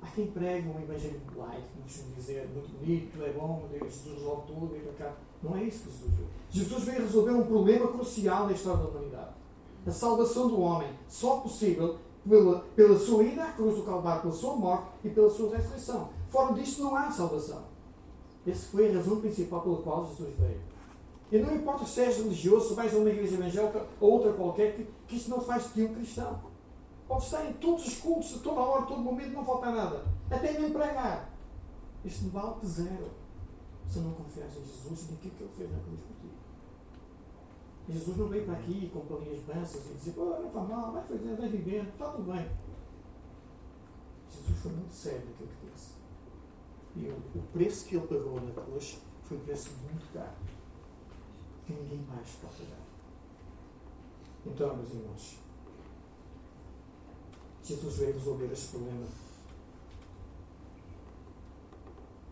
Há 0.00 0.06
quem 0.06 0.28
pregue 0.28 0.66
um 0.66 0.80
evangelho 0.80 1.20
light, 1.36 1.62
como 1.74 2.14
dizer, 2.16 2.48
muito 2.54 2.72
bonito, 2.78 3.22
é 3.22 3.32
bom, 3.34 3.68
Jesus 3.70 4.16
resolve 4.16 4.46
tudo, 4.46 4.76
e 4.76 4.92
cá. 4.94 5.12
Não 5.42 5.54
é 5.54 5.64
isso 5.64 5.84
que 5.84 5.90
Jesus 5.90 6.10
veio. 6.14 6.28
Jesus 6.50 6.84
veio 6.84 7.02
resolver 7.02 7.32
um 7.32 7.46
problema 7.46 7.88
crucial 7.88 8.46
na 8.46 8.52
história 8.52 8.82
da 8.82 8.88
humanidade. 8.88 9.34
A 9.86 9.90
salvação 9.90 10.48
do 10.48 10.58
homem, 10.58 10.90
só 11.06 11.40
possível 11.40 11.98
pela, 12.26 12.60
pela 12.74 12.98
sua 12.98 13.24
ida 13.24 13.44
à 13.44 13.52
cruz 13.52 13.76
do 13.76 13.82
Calvário, 13.82 14.22
pela 14.22 14.32
sua 14.32 14.56
morte 14.56 14.88
e 15.04 15.10
pela 15.10 15.28
sua 15.28 15.54
ressurreição. 15.54 16.08
Fora 16.30 16.54
disto 16.54 16.82
não 16.82 16.96
há 16.96 17.10
salvação. 17.10 17.73
Essa 18.46 18.66
foi 18.70 18.90
a 18.90 18.96
razão 18.96 19.20
principal 19.20 19.62
pela 19.62 19.82
qual 19.82 20.06
Jesus 20.06 20.34
veio. 20.38 20.60
E 21.32 21.38
não 21.38 21.54
importa 21.54 21.84
se 21.86 22.00
és 22.00 22.16
religioso, 22.18 22.68
se 22.68 22.74
vais 22.74 22.94
a 22.94 22.98
uma 22.98 23.08
igreja 23.08 23.34
evangélica 23.34 23.86
ou 24.00 24.12
outra 24.12 24.32
qualquer, 24.32 24.76
que, 24.76 24.86
que 25.08 25.16
isso 25.16 25.30
não 25.30 25.40
faz 25.40 25.64
de 25.64 25.72
ti 25.72 25.82
um 25.82 25.94
cristão. 25.94 26.38
Pode 27.08 27.24
estar 27.24 27.44
em 27.44 27.52
todos 27.54 27.86
os 27.86 27.96
cultos, 27.96 28.36
a 28.36 28.38
toda 28.38 28.60
hora, 28.60 28.82
a 28.82 28.86
todo 28.86 29.00
momento, 29.00 29.32
não 29.32 29.44
falta 29.44 29.70
nada. 29.70 30.04
Até 30.30 30.52
mesmo 30.52 30.70
pregar. 30.70 31.30
Isto 32.04 32.28
vale 32.30 32.60
de 32.60 32.66
zero. 32.66 33.10
Se 33.88 33.98
não 33.98 34.12
confias 34.12 34.56
em 34.56 34.64
Jesus 34.64 35.08
e 35.08 35.12
naquilo 35.12 35.34
que 35.34 35.42
Ele 35.42 35.52
fez 35.56 35.70
na 35.70 35.78
cruz 35.78 36.00
por 36.00 36.16
ti. 36.20 36.34
Jesus 37.88 38.16
não 38.16 38.28
veio 38.28 38.44
para 38.44 38.54
aqui 38.54 38.90
com 38.92 39.00
palinhas 39.00 39.40
bansas 39.40 39.82
e 39.90 39.94
dizer, 39.94 40.14
não 40.16 40.50
faz 40.50 40.68
mal, 40.68 40.92
vai 40.92 41.04
fazer, 41.04 41.36
vai 41.36 41.48
vivendo, 41.48 41.88
está 41.88 42.08
tudo 42.10 42.32
bem. 42.32 42.48
Jesus 44.30 44.58
foi 44.58 44.72
muito 44.72 44.92
sério 44.92 45.26
naquilo 45.26 45.48
que 45.48 45.70
disse. 45.72 46.03
E 46.96 47.08
o, 47.08 47.42
preço 47.52 47.86
que 47.86 47.96
ele 47.96 48.06
pagou 48.06 48.40
na 48.40 48.52
cruz 48.52 49.00
foi 49.24 49.36
um 49.36 49.40
preço 49.40 49.70
muito 49.82 50.12
caro 50.12 50.54
ninguém 51.68 52.04
mais 52.06 52.28
pode 52.36 52.64
dar. 52.64 52.84
Então, 54.46 54.76
meus 54.76 54.92
irmãos, 54.92 55.38
Jesus 57.62 57.96
veio 57.96 58.12
resolver 58.12 58.52
este 58.52 58.68
problema. 58.72 59.06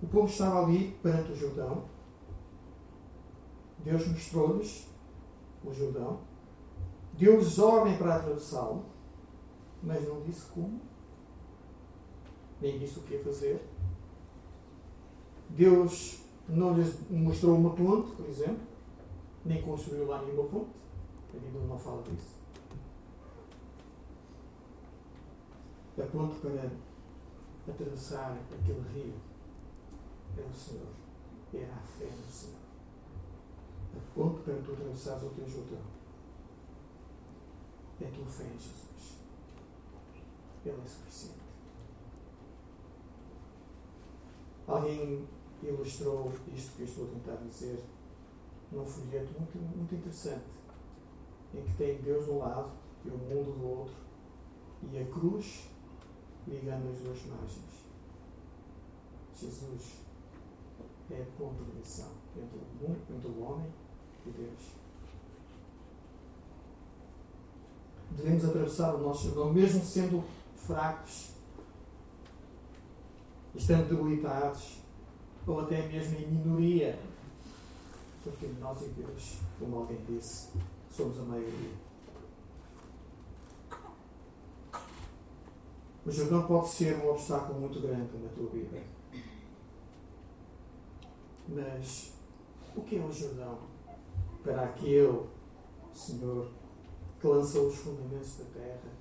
O 0.03 0.07
povo 0.09 0.27
estava 0.27 0.64
ali 0.64 0.90
perante 1.03 1.33
o 1.33 1.37
Jordão. 1.37 1.85
Deus 3.79 4.07
mostrou-lhes 4.09 4.88
o 5.64 5.72
Jordão. 5.72 6.20
Deu-lhes 7.14 7.59
ordem 7.59 7.96
para 7.96 8.16
atravessá-lo, 8.16 8.85
mas 9.83 10.07
não 10.09 10.22
disse 10.22 10.46
como, 10.51 10.81
nem 12.61 12.79
disse 12.79 12.98
o 12.98 13.03
que 13.03 13.18
fazer. 13.18 13.71
Deus 15.56 16.18
não 16.48 16.74
lhes 16.74 16.98
mostrou 17.10 17.56
uma 17.56 17.70
ponte, 17.70 18.10
por 18.12 18.28
exemplo 18.28 18.72
nem 19.44 19.62
construiu 19.62 20.06
lá 20.06 20.22
nenhuma 20.22 20.48
ponte. 20.48 20.82
A 21.34 21.38
Bíblia 21.38 21.62
não 21.62 21.78
fala 21.78 22.02
disso. 22.02 22.40
A 25.98 26.06
ponte 26.06 26.40
para 26.40 26.70
atravessar 27.72 28.38
aquele 28.50 28.80
rio 28.92 29.14
era 30.36 30.46
o 30.46 30.54
Senhor. 30.54 30.88
Era 31.54 31.74
a 31.74 31.82
fé 31.86 32.06
no 32.06 32.30
Senhor. 32.30 32.56
A 33.94 34.14
ponte 34.14 34.42
para 34.42 34.54
tu 34.62 34.72
atravessares 34.72 35.22
o 35.22 35.30
teu 35.30 35.48
Jordão 35.48 35.82
é 38.00 38.06
a 38.06 38.10
tua 38.10 38.26
fé 38.26 38.44
em 38.44 38.58
Jesus. 38.58 39.18
Ele 40.64 40.80
é 40.82 40.88
suficiente. 40.88 41.42
Alguém 44.66 45.28
ilustrou 45.66 46.33
isto 46.55 46.77
que 46.77 46.83
eu 46.83 46.87
estou 46.87 47.05
a 47.05 47.09
tentar 47.09 47.37
dizer 47.37 47.83
num 48.70 48.87
folheto 48.87 49.33
muito, 49.38 49.59
muito 49.77 49.94
interessante, 49.94 50.44
em 51.55 51.62
que 51.62 51.75
tem 51.75 52.01
Deus 52.03 52.25
de 52.25 52.31
um 52.31 52.38
lado 52.38 52.72
e 53.05 53.09
o 53.09 53.18
mundo 53.18 53.53
do 53.59 53.66
outro, 53.66 53.94
e 54.90 54.98
a 54.98 55.05
cruz 55.07 55.68
ligando 56.46 56.90
as 56.90 57.01
duas 57.01 57.25
margens. 57.27 57.83
Jesus 59.37 60.01
é 61.11 61.22
a 61.22 61.38
ponta 61.38 61.62
de 61.64 61.70
ligação 61.72 62.11
entre 62.37 62.59
o, 62.59 62.88
mundo, 62.88 62.98
entre 63.11 63.29
o 63.29 63.42
homem 63.42 63.72
e 64.27 64.31
Deus. 64.31 64.83
Devemos 68.12 68.44
atravessar 68.44 68.94
o 68.94 68.98
nosso 68.98 69.25
Jordão, 69.25 69.53
mesmo 69.53 69.83
sendo 69.85 70.22
fracos, 70.57 71.33
estando 73.55 73.88
debilitados, 73.88 74.82
ou 75.46 75.61
até 75.61 75.87
mesmo 75.88 76.18
em 76.18 76.26
minoria 76.26 76.98
porque 78.22 78.46
nós 78.61 78.81
e 78.83 78.88
Deus, 78.90 79.38
como 79.59 79.78
alguém 79.78 79.98
disse, 80.09 80.50
somos 80.90 81.18
a 81.18 81.22
maioria. 81.22 81.72
O 86.05 86.11
Jordão 86.11 86.46
pode 86.46 86.68
ser 86.68 86.96
um 86.98 87.11
obstáculo 87.11 87.61
muito 87.61 87.81
grande 87.81 88.16
na 88.18 88.28
tua 88.31 88.48
vida. 88.50 88.83
Mas 91.48 92.12
o 92.76 92.83
que 92.83 92.96
é 92.96 93.00
o 93.00 93.12
Jordão 93.12 93.59
para 94.42 94.64
aquele 94.64 95.26
Senhor 95.92 96.48
que 97.20 97.26
lançou 97.26 97.68
os 97.68 97.76
fundamentos 97.76 98.37
da 98.37 98.44
terra 98.46 98.92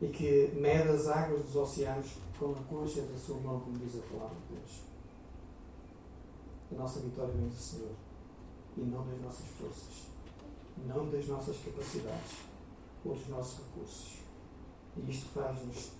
e 0.00 0.08
que 0.08 0.52
mede 0.54 0.88
as 0.88 1.08
águas 1.08 1.42
dos 1.42 1.56
oceanos 1.56 2.16
com 2.38 2.52
a 2.52 2.62
coxa 2.64 3.02
da 3.02 3.18
sua 3.18 3.38
mão, 3.40 3.60
como 3.60 3.78
diz 3.78 3.96
a 3.96 4.06
palavra 4.06 4.36
de 4.48 4.56
Deus? 4.56 4.91
A 6.72 6.78
nossa 6.80 7.00
vitória 7.00 7.32
vem 7.34 7.48
do 7.48 7.54
Senhor 7.54 7.92
e 8.76 8.80
não 8.80 9.06
das 9.06 9.20
nossas 9.20 9.46
forças, 9.58 10.06
não 10.86 11.10
das 11.10 11.26
nossas 11.26 11.56
capacidades, 11.58 12.38
ou 13.04 13.14
dos 13.14 13.28
nossos 13.28 13.58
recursos. 13.58 14.18
E 14.96 15.10
isto 15.10 15.28
faz-nos 15.30 15.90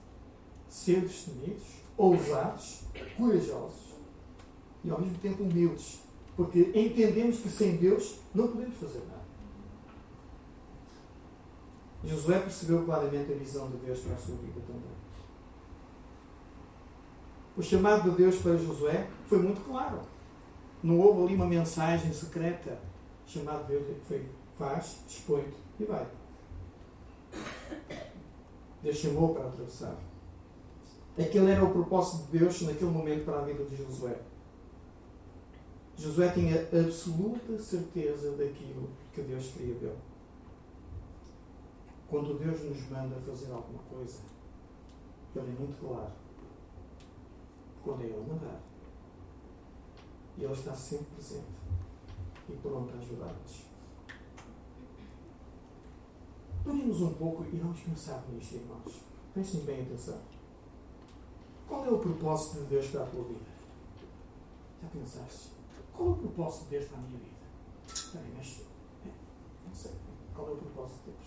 ser 0.68 1.02
destemidos, 1.02 1.64
ousados, 1.96 2.84
corajosos 3.16 3.92
e 4.82 4.90
ao 4.90 5.00
mesmo 5.00 5.18
tempo 5.18 5.42
humildes, 5.42 6.00
porque 6.34 6.72
entendemos 6.74 7.40
que 7.40 7.50
sem 7.50 7.76
Deus 7.76 8.16
não 8.34 8.48
podemos 8.48 8.76
fazer 8.78 9.00
nada. 9.00 9.22
Josué 12.04 12.40
percebeu 12.40 12.84
claramente 12.84 13.32
a 13.32 13.36
visão 13.36 13.70
de 13.70 13.76
Deus 13.76 14.00
para 14.00 14.14
a 14.14 14.18
sua 14.18 14.36
vida 14.36 14.60
também. 14.66 15.02
O 17.56 17.62
chamado 17.62 18.10
de 18.10 18.16
Deus 18.16 18.36
para 18.36 18.56
Josué 18.56 19.08
foi 19.28 19.38
muito 19.38 19.60
claro. 19.60 20.00
Não 20.82 20.98
houve 20.98 21.22
ali 21.22 21.34
uma 21.34 21.46
mensagem 21.46 22.12
secreta. 22.12 22.78
O 23.26 23.30
chamado 23.30 23.66
de 23.66 23.78
Deus 23.78 23.98
foi 24.06 24.28
faz, 24.58 25.00
dispõe 25.06 25.44
e 25.78 25.84
vai. 25.84 26.06
Deus 28.82 28.96
chamou 28.96 29.34
para 29.34 29.48
atravessar. 29.48 29.96
Aquele 31.18 31.50
era 31.50 31.64
o 31.64 31.72
propósito 31.72 32.30
de 32.30 32.38
Deus 32.38 32.62
naquele 32.62 32.90
momento 32.90 33.24
para 33.24 33.40
a 33.40 33.44
vida 33.44 33.64
de 33.64 33.76
Josué. 33.76 34.18
Josué 35.96 36.30
tinha 36.30 36.62
absoluta 36.62 37.58
certeza 37.58 38.32
daquilo 38.32 38.88
que 39.12 39.22
Deus 39.22 39.52
queria 39.52 39.74
dele. 39.74 39.98
Quando 42.08 42.38
Deus 42.38 42.62
nos 42.64 42.90
manda 42.90 43.16
fazer 43.20 43.52
alguma 43.52 43.82
coisa, 43.84 44.20
Ele 45.36 45.50
é 45.50 45.60
muito 45.60 45.78
claro. 45.78 46.12
Quando 47.84 48.02
é 48.02 48.06
Ele 48.06 48.26
mandar. 48.26 48.71
E 50.38 50.44
Ele 50.44 50.52
está 50.52 50.74
sempre 50.74 51.06
presente 51.14 51.46
e 52.48 52.52
pronto 52.56 52.92
a 52.94 52.98
ajudar-nos. 52.98 53.64
Paremos 56.64 57.00
um 57.00 57.14
pouco 57.14 57.44
e 57.44 57.56
vamos 57.56 57.80
pensar 57.80 58.24
nisto, 58.30 58.54
irmãos. 58.54 59.00
Prestem 59.34 59.62
bem 59.62 59.82
atenção. 59.82 60.20
Qual 61.66 61.84
é 61.86 61.90
o 61.90 61.98
propósito 61.98 62.60
de 62.60 62.66
Deus 62.66 62.86
para 62.88 63.02
a 63.02 63.06
tua 63.06 63.24
vida? 63.24 63.40
Já 64.82 64.88
pensaste? 64.88 65.50
Qual 65.96 66.10
é 66.10 66.12
o 66.12 66.16
propósito 66.16 66.64
de 66.64 66.70
Deus 66.70 66.84
para 66.86 66.98
a 66.98 67.02
minha 67.02 67.18
vida? 67.18 67.36
Espera 67.86 68.24
aí, 68.24 68.34
mas. 68.36 68.60
É, 69.06 69.10
não 69.66 69.74
sei. 69.74 69.92
Qual 70.34 70.48
é 70.48 70.52
o 70.52 70.56
propósito 70.56 70.98
de 71.04 71.10
Deus? 71.10 71.22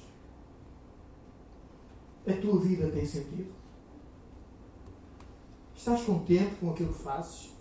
A 2.38 2.41
tua 2.41 2.60
vida 2.60 2.91
tem 2.91 3.06
sentido? 3.06 3.54
Estás 5.76 6.04
contente 6.04 6.56
com 6.56 6.72
aquilo 6.72 6.94
que 6.94 7.04
fazes? 7.04 7.55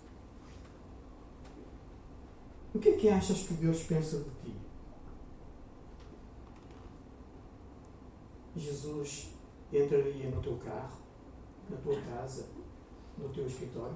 O 2.75 2.79
que 2.79 2.89
é 2.89 2.97
que 2.97 3.07
achas 3.07 3.43
que 3.43 3.53
Deus 3.53 3.83
pensa 3.83 4.17
de 4.17 4.29
ti? 4.31 4.53
Jesus 8.53 9.29
entraria 9.71 10.29
no 10.29 10.41
teu 10.41 10.57
carro, 10.57 10.99
na 11.69 11.77
tua 11.77 12.01
casa, 12.01 12.49
no 13.17 13.29
teu 13.29 13.47
escritório? 13.47 13.95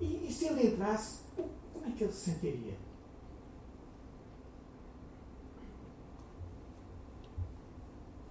E, 0.00 0.26
e 0.26 0.32
se 0.32 0.46
ele 0.46 0.72
entrasse, 0.72 1.20
como 1.72 1.86
é 1.86 1.92
que 1.92 2.02
ele 2.02 2.12
se 2.12 2.32
sentiria? 2.32 2.76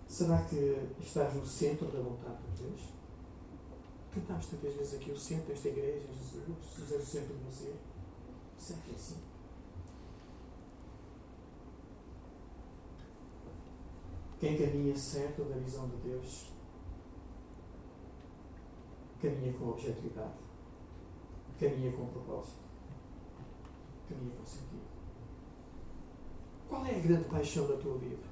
Será 0.09 0.41
que 0.43 0.89
estás 0.99 1.33
no 1.35 1.45
centro 1.45 1.87
da 1.87 2.01
vontade 2.01 2.37
de 2.47 2.63
Deus? 2.63 2.81
Cantamos 4.13 4.45
tantas 4.47 4.73
vezes 4.73 4.95
aqui 4.95 5.09
o 5.09 5.17
centro 5.17 5.47
desta 5.47 5.69
igreja, 5.69 6.05
Jesus, 6.11 6.43
Jesus 6.75 6.91
é 6.91 6.95
o 6.97 7.05
centro 7.05 7.37
de 7.37 7.43
você. 7.45 7.92
É 8.71 8.95
assim? 8.95 9.17
Quem 14.39 14.57
caminha 14.57 14.95
certo 14.95 15.43
da 15.43 15.57
visão 15.57 15.89
de 15.89 15.97
Deus 15.97 16.53
caminha 19.21 19.53
com 19.53 19.69
objetividade, 19.69 20.33
caminha 21.59 21.91
com 21.91 22.05
propósito, 22.07 22.59
caminha 24.07 24.35
com 24.35 24.45
sentido. 24.45 24.83
Qual 26.69 26.85
é 26.85 26.95
a 26.95 26.99
grande 26.99 27.25
paixão 27.25 27.67
da 27.67 27.77
tua 27.77 27.97
vida? 27.97 28.23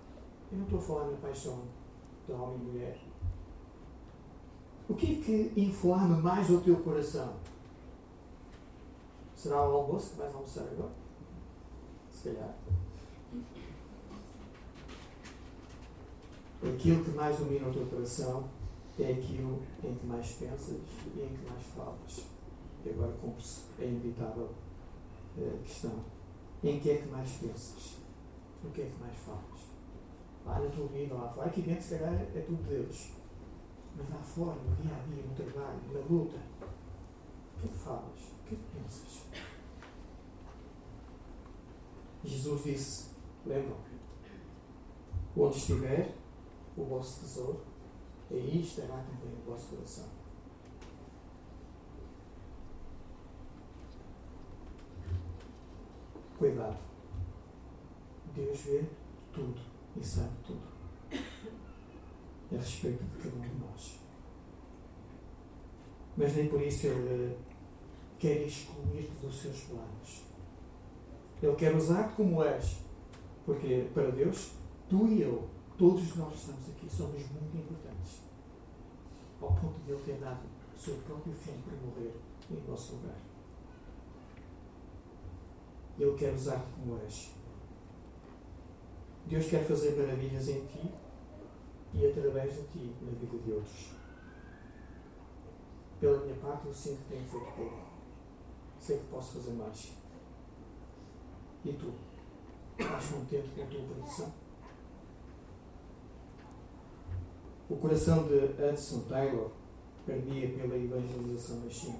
Eu 0.51 0.57
não 0.57 0.65
estou 0.65 0.79
a 0.79 0.81
falar 0.81 1.11
na 1.11 1.17
paixão 1.17 1.63
de 2.25 2.31
homem 2.33 2.55
e 2.55 2.63
mulher. 2.63 3.01
O 4.89 4.95
que 4.95 5.13
é 5.13 5.23
que 5.23 5.61
inflama 5.61 6.17
mais 6.17 6.49
o 6.49 6.59
teu 6.59 6.77
coração? 6.77 7.35
Será 9.41 9.67
o 9.67 9.75
almoço 9.75 10.17
vais 10.17 10.35
almoçar 10.35 10.65
agora? 10.65 10.91
Se 12.11 12.29
calhar. 12.29 12.55
Aquilo 16.61 17.03
que 17.03 17.09
mais 17.09 17.39
domina 17.39 17.67
o 17.67 17.73
teu 17.73 17.87
coração 17.87 18.47
é 18.99 19.13
aquilo 19.13 19.63
em 19.83 19.95
que 19.95 20.05
mais 20.05 20.33
pensas 20.33 20.77
e 21.15 21.21
em 21.21 21.29
que 21.29 21.49
mais 21.49 21.63
falas. 21.75 22.27
E 22.85 22.89
agora 22.91 23.11
cumpre-se 23.13 23.61
a 23.79 23.83
inevitável 23.83 24.51
uh, 25.35 25.57
questão. 25.63 26.05
Em 26.63 26.79
que 26.79 26.91
é 26.91 26.97
que 26.97 27.07
mais 27.07 27.31
pensas? 27.31 27.97
No 28.63 28.69
que 28.69 28.81
é 28.83 28.91
que 28.91 28.99
mais 28.99 29.17
falas? 29.17 29.61
Lá 30.45 30.59
na 30.59 30.69
tua 30.69 30.85
vida, 30.85 31.15
lá 31.15 31.27
fora. 31.29 31.47
Aqui 31.47 31.63
dentro, 31.63 31.81
se 31.81 31.97
calhar, 31.97 32.13
é 32.13 32.43
tudo 32.45 32.61
Deus. 32.69 33.09
Mas 33.97 34.07
lá 34.07 34.17
fora, 34.17 34.59
no 34.61 34.75
dia 34.75 34.95
a 34.95 34.99
dia, 35.07 35.23
no 35.23 35.33
trabalho, 35.33 35.79
na 35.91 35.99
luta, 36.01 36.37
o 36.37 37.59
que 37.59 37.65
é 37.65 37.71
que 37.71 37.77
falas? 37.79 38.40
Que 38.51 38.55
é 38.55 38.81
pensas? 38.81 39.23
Jesus 42.25 42.63
disse: 42.65 43.09
lembram? 43.45 43.77
Onde 45.37 45.55
estiver, 45.55 46.13
o 46.75 46.83
vosso 46.83 47.21
tesouro, 47.21 47.61
aí 48.29 48.61
estará 48.61 48.97
também 49.03 49.33
o 49.33 49.49
vosso 49.49 49.69
coração. 49.69 50.09
Cuidado. 56.37 56.77
Deus 58.35 58.59
vê 58.59 58.83
tudo 59.31 59.61
e 59.95 60.03
sabe 60.03 60.35
tudo. 60.45 60.67
A 62.51 62.55
respeito 62.57 63.01
de 63.01 63.17
cada 63.17 63.37
um 63.37 63.41
de 63.41 63.55
nós. 63.59 64.01
Mas 66.17 66.35
nem 66.35 66.49
por 66.49 66.61
isso 66.61 66.87
Ele 66.87 67.50
quer 68.21 68.45
excluir-te 68.45 69.25
dos 69.25 69.41
seus 69.41 69.59
planos. 69.61 70.23
Ele 71.41 71.55
quer 71.55 71.75
usar-te 71.75 72.15
como 72.15 72.43
és. 72.43 72.77
Porque 73.45 73.89
para 73.93 74.11
Deus, 74.11 74.51
tu 74.87 75.07
e 75.07 75.23
eu 75.23 75.49
Todos 75.81 76.15
nós 76.15 76.35
estamos 76.35 76.69
aqui 76.69 76.87
somos 76.87 77.27
muito 77.31 77.57
importantes. 77.57 78.21
Ao 79.41 79.51
ponto 79.51 79.79
de 79.79 79.91
Ele 79.91 80.03
ter 80.03 80.19
dado 80.19 80.41
o 80.75 80.77
seu 80.77 80.95
próprio 80.97 81.33
filho 81.33 81.57
para 81.63 81.75
morrer 81.77 82.13
em 82.51 82.69
nosso 82.69 82.97
lugar. 82.97 83.17
Ele 85.97 86.15
quer 86.15 86.35
usar-te 86.35 86.71
como 86.73 86.99
és. 86.99 87.33
Deus 89.25 89.47
quer 89.47 89.65
fazer 89.65 89.97
maravilhas 89.97 90.49
em 90.49 90.67
ti 90.67 90.93
e 91.95 92.05
através 92.05 92.53
de 92.53 92.63
ti 92.67 92.95
na 93.01 93.11
vida 93.13 93.39
de 93.39 93.51
outros. 93.51 93.95
Pela 95.99 96.23
minha 96.23 96.35
parte, 96.35 96.67
eu 96.67 96.73
sinto 96.75 97.01
que 97.01 97.15
tenho 97.15 97.27
feito 97.27 97.55
pouco. 97.55 97.90
Sei 98.81 98.97
que 98.97 99.05
posso 99.05 99.33
fazer 99.33 99.51
mais. 99.51 99.93
E 101.63 101.71
tu? 101.73 101.93
Estás 102.79 103.11
contente 103.11 103.49
com 103.49 103.61
a 103.61 103.65
tua 103.67 103.83
produção? 103.83 104.33
O 107.69 107.75
coração 107.75 108.27
de 108.27 108.33
Hudson 108.33 109.01
Taylor 109.01 109.51
perdia 110.03 110.49
pela 110.57 110.75
evangelização 110.75 111.61
da 111.61 111.69
China. 111.69 111.99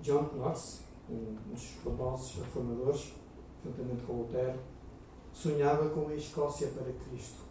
John 0.00 0.30
Knox, 0.34 0.84
um 1.10 1.34
dos 1.50 1.66
famosos 1.84 2.42
reformadores, 2.42 3.14
juntamente 3.62 4.02
com 4.04 4.14
Lutero, 4.14 4.58
sonhava 5.30 5.90
com 5.90 6.08
a 6.08 6.14
Escócia 6.14 6.68
para 6.68 6.90
Cristo. 6.90 7.42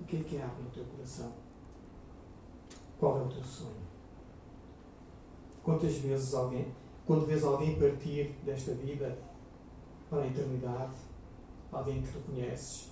O 0.00 0.04
que 0.06 0.16
é 0.16 0.22
que 0.24 0.40
abre 0.40 0.62
no 0.62 0.70
teu 0.70 0.84
coração? 0.86 1.30
Qual 2.98 3.18
é 3.18 3.22
o 3.22 3.28
teu 3.28 3.44
sonho? 3.44 3.93
Quantas 5.64 5.94
vezes 5.96 6.34
alguém, 6.34 6.74
quando 7.06 7.24
vês 7.24 7.42
alguém 7.42 7.80
partir 7.80 8.34
desta 8.44 8.74
vida 8.74 9.18
para 10.10 10.20
a 10.20 10.26
eternidade, 10.26 10.94
alguém 11.72 12.02
que 12.02 12.12
tu 12.12 12.20
conheces, 12.20 12.90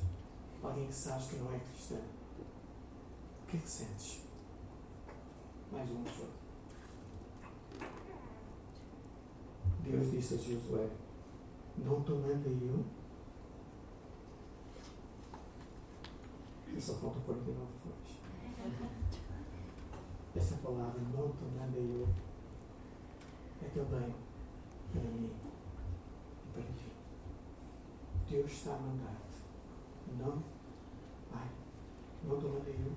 alguém 0.63 0.87
que 0.87 0.95
sabes 0.95 1.27
que 1.27 1.37
não 1.37 1.53
é 1.53 1.59
cristão, 1.59 1.99
o 1.99 3.47
que 3.47 3.59
é 3.59 3.61
que 3.61 3.69
sentes? 3.69 4.23
Mais 5.71 5.91
uma 5.91 6.03
pessoa. 6.05 6.31
Deus 9.81 10.11
disse 10.11 10.35
a 10.35 10.39
Josué: 10.39 10.89
Não 11.77 12.03
te 12.03 12.13
mandei 12.13 12.59
eu. 12.63 12.85
E 16.75 16.81
só 16.81 16.95
faltam 16.95 17.21
49 17.21 17.67
folhas. 17.83 18.23
Essa 20.35 20.57
palavra, 20.57 21.01
não 21.15 21.29
te 21.33 21.45
mandei 21.45 22.01
eu, 22.01 22.09
é 23.65 23.69
também 23.69 24.15
para 24.93 25.03
mim 25.03 25.31
e 26.47 26.53
para 26.53 26.63
ti. 26.63 26.93
Deus 28.29 28.51
está 28.51 28.75
a 28.75 28.79
mandar-te. 28.79 29.33
Não, 30.19 30.43
Pai, 31.31 31.49
não 32.25 32.39
te 32.39 32.47
mandei 32.47 32.75
eu. 32.75 32.93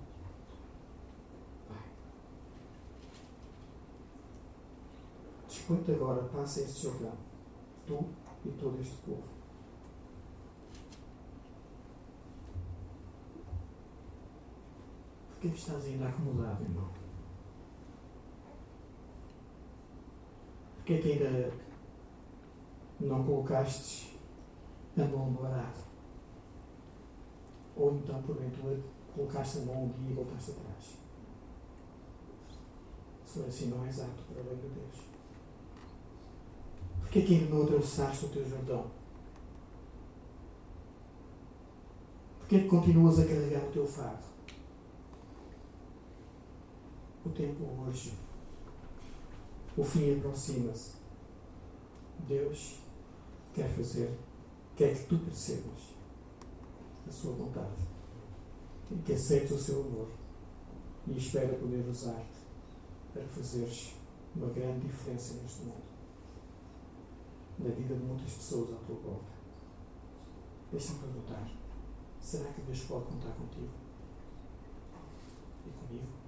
Pai. 1.67 1.83
Dispõe-te 5.47 5.91
agora, 5.91 6.23
passa 6.23 6.61
este 6.61 6.83
Jordão, 6.83 7.13
tu 7.85 8.05
e 8.45 8.51
todo 8.51 8.79
este 8.79 8.95
povo. 8.97 9.23
Porquê 15.29 15.49
que 15.49 15.57
estás 15.57 15.85
ainda 15.85 16.07
acomodado, 16.07 16.63
irmão? 16.63 17.04
Que 20.85 20.93
ainda 20.93 21.51
não 22.99 23.23
colocaste 23.23 24.19
a 24.97 25.03
mão 25.03 25.31
no 25.31 25.45
arado? 25.45 25.83
Ou 27.75 27.95
então, 27.95 28.21
porventura, 28.21 28.79
colocaste 29.13 29.57
a 29.57 29.61
mão 29.61 29.85
um 29.85 29.89
dia 29.89 30.11
e 30.11 30.13
voltaste 30.13 30.51
atrás? 30.51 30.97
Se 33.25 33.39
assim, 33.39 33.69
não 33.69 33.83
és 33.85 33.99
apto 33.99 34.23
para 34.23 34.41
a 34.41 34.55
de 34.55 34.69
Deus. 34.69 34.95
Porquê 37.01 37.21
que 37.23 37.33
ainda 37.35 37.53
não 37.53 37.63
atravessaste 37.63 38.25
o 38.25 38.29
teu 38.29 38.47
Jordão? 38.47 38.85
Porquê 42.39 42.59
que 42.59 42.67
continuas 42.67 43.19
a 43.19 43.25
carregar 43.25 43.63
o 43.63 43.71
teu 43.71 43.87
fardo? 43.87 44.23
O 47.25 47.29
tempo 47.29 47.65
hoje 47.81 48.13
o 49.77 49.83
fim 49.83 50.17
aproxima-se. 50.17 50.95
Deus 52.27 52.79
quer 53.53 53.69
fazer, 53.69 54.17
quer 54.75 54.95
que 54.95 55.05
tu 55.05 55.19
percebas 55.19 55.95
a 57.07 57.11
sua 57.11 57.33
vontade 57.33 57.83
e 58.91 58.95
que 58.99 59.13
aceites 59.13 59.51
o 59.51 59.57
seu 59.57 59.81
amor 59.81 60.09
e 61.07 61.17
espera 61.17 61.55
poder 61.55 61.87
usar-te 61.87 62.45
para 63.13 63.27
fazeres 63.27 63.93
uma 64.35 64.47
grande 64.47 64.87
diferença 64.87 65.35
neste 65.35 65.61
mundo, 65.61 65.83
na 67.59 67.69
vida 67.69 67.95
de 67.95 68.03
muitas 68.03 68.33
pessoas 68.33 68.73
à 68.73 68.77
tua 68.85 68.95
volta. 68.95 69.35
Deixa-me 70.71 70.99
perguntar: 70.99 71.49
será 72.19 72.51
que 72.51 72.61
Deus 72.61 72.79
pode 72.81 73.05
contar 73.05 73.31
contigo 73.31 73.69
e 75.65 75.69
comigo? 75.69 76.24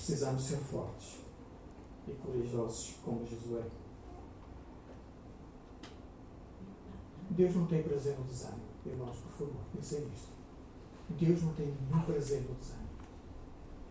Precisamos 0.00 0.42
ser 0.42 0.56
fortes 0.56 1.18
e 2.08 2.12
corajosos 2.12 2.96
como 3.04 3.26
Josué. 3.26 3.62
Deus 7.28 7.54
não 7.54 7.66
tem 7.66 7.82
prazer 7.82 8.18
no 8.18 8.24
desânimo. 8.24 8.62
Irmãos, 8.86 9.18
por 9.18 9.32
favor, 9.32 9.60
pensem 9.74 10.06
nisto. 10.06 10.30
Deus 11.10 11.42
não 11.42 11.52
tem 11.52 11.66
nenhum 11.66 12.02
prazer 12.02 12.40
no 12.40 12.54
desânimo. 12.54 12.88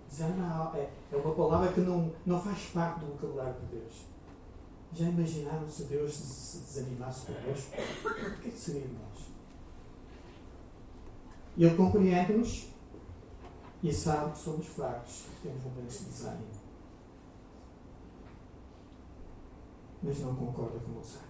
Desânimo 0.10 0.76
é, 0.76 0.90
é 1.12 1.16
uma 1.16 1.36
palavra 1.36 1.72
que 1.74 1.82
não, 1.82 2.12
não 2.26 2.42
faz 2.42 2.60
parte 2.72 3.02
do 3.02 3.12
vocabulário 3.12 3.62
de 3.62 3.78
Deus. 3.78 4.08
Já 4.92 5.10
imaginaram 5.10 5.70
se 5.70 5.84
Deus 5.84 6.16
se 6.16 6.58
desanimasse 6.58 7.28
connosco? 7.28 7.76
O 7.76 8.48
é 8.48 8.50
que 8.50 8.58
seria 8.58 8.88
nós? 8.88 9.28
Ele 11.56 11.76
compreende-nos 11.78 12.68
e 13.82 13.94
sabe 13.94 14.32
que 14.32 14.38
somos 14.38 14.68
fracos, 14.68 15.26
que 15.36 15.48
temos 15.48 15.64
momentos 15.64 16.00
de 16.00 16.06
desânimo. 16.06 16.70
Mas 20.04 20.20
não 20.20 20.36
concorda 20.36 20.80
com 20.80 20.92
o 20.92 21.02
desânimo. 21.02 21.30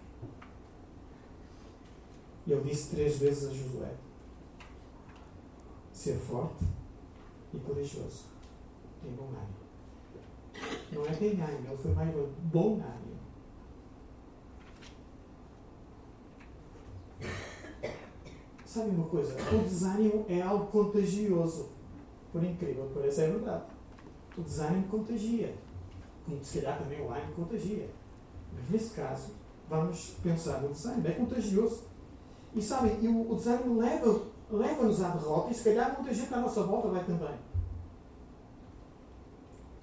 Ele 2.47 2.70
disse 2.70 2.95
três 2.95 3.18
vezes 3.18 3.50
a 3.50 3.54
Josué: 3.54 3.93
ser 5.93 6.18
forte 6.18 6.66
e 7.54 7.60
corajoso. 7.60 8.26
Tem 9.02 9.12
bom 9.12 9.28
ânimo. 9.28 9.60
Não 10.91 11.06
é 11.06 11.12
tem 11.14 11.39
ânimo, 11.39 11.68
ele 11.68 11.78
foi 11.78 11.93
mais 11.93 12.16
bom 12.43 12.82
ânimo. 12.82 13.20
Sabe 18.66 18.89
uma 18.91 19.08
coisa? 19.08 19.36
O 19.36 19.64
desânimo 19.64 20.26
é 20.28 20.41
algo 20.41 20.68
contagioso. 20.68 21.79
Por 22.32 22.44
incrível 22.44 22.88
que 22.88 22.94
pareça, 22.94 23.24
é 23.24 23.28
verdade. 23.30 23.64
O 24.38 24.42
desânimo 24.42 24.88
contagia. 24.88 25.56
Como 26.26 26.44
se 26.44 26.60
calhar 26.60 26.78
também 26.80 27.02
o 27.02 27.12
ânimo 27.12 27.34
contagia. 27.34 27.90
Mas 28.54 28.70
nesse 28.70 28.94
caso, 28.94 29.34
vamos 29.68 30.16
pensar 30.22 30.62
no 30.62 30.70
desânimo. 30.70 31.08
É 31.08 31.12
contagioso. 31.12 31.84
E 32.54 32.62
sabem, 32.62 33.08
o, 33.08 33.32
o 33.32 33.36
desânimo 33.36 33.80
leva, 33.80 34.22
leva-nos 34.52 35.02
à 35.04 35.10
derrota 35.10 35.52
e 35.52 35.54
se 35.54 35.64
calhar 35.64 35.96
muita 35.96 36.14
gente 36.14 36.34
à 36.34 36.40
nossa 36.40 36.64
volta 36.64 36.88
vai 36.90 37.04
também. 37.04 37.36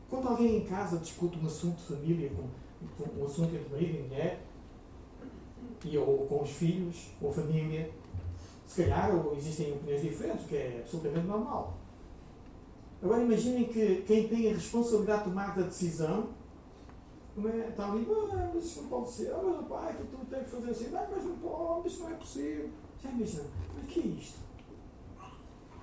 Quando 0.09 0.29
alguém 0.29 0.59
em 0.59 0.65
casa 0.65 0.99
discute 0.99 1.39
um 1.39 1.47
assunto 1.47 1.77
de 1.77 1.83
família, 1.83 2.31
com, 2.31 3.05
com 3.05 3.21
um 3.21 3.25
assunto 3.25 3.55
entre 3.55 3.69
marido 3.69 3.99
e 3.99 4.03
mulher, 4.03 4.41
e, 5.85 5.99
ou 5.99 6.27
com 6.27 6.43
os 6.43 6.51
filhos, 6.51 7.11
ou 7.21 7.33
família, 7.33 7.91
se 8.67 8.83
calhar 8.83 9.15
ou 9.15 9.37
existem 9.37 9.73
opiniões 9.73 10.03
diferentes, 10.03 10.45
o 10.45 10.49
que 10.49 10.57
é 10.57 10.81
absolutamente 10.81 11.27
normal. 11.27 11.77
Agora 13.03 13.23
imaginem 13.23 13.65
que 13.65 14.03
quem 14.07 14.29
tem 14.29 14.51
a 14.51 14.55
responsabilidade 14.55 15.25
de 15.25 15.29
tomar 15.29 15.59
a 15.59 15.63
decisão 15.63 16.29
é? 17.45 17.69
está 17.69 17.93
ali, 17.93 18.07
ah, 18.11 18.51
mas 18.55 18.65
isso 18.65 18.83
não 18.83 18.89
pode 18.89 19.11
ser, 19.11 19.31
ah, 19.31 19.41
mas 19.45 19.61
o 19.61 19.65
pai, 19.65 19.95
que 19.95 20.05
tu 20.05 20.25
tens 20.25 20.45
que 20.45 20.51
fazer 20.51 20.71
assim, 20.71 20.97
ah, 20.97 21.07
mas 21.11 21.25
não 21.25 21.37
pode, 21.37 21.89
isso 21.89 22.03
não 22.03 22.11
é 22.11 22.15
possível. 22.15 22.71
Já 23.03 23.11
imaginam, 23.11 23.45
mas 23.75 23.85
o 23.85 23.87
que 23.87 24.01
é 24.01 24.03
isto? 24.05 24.39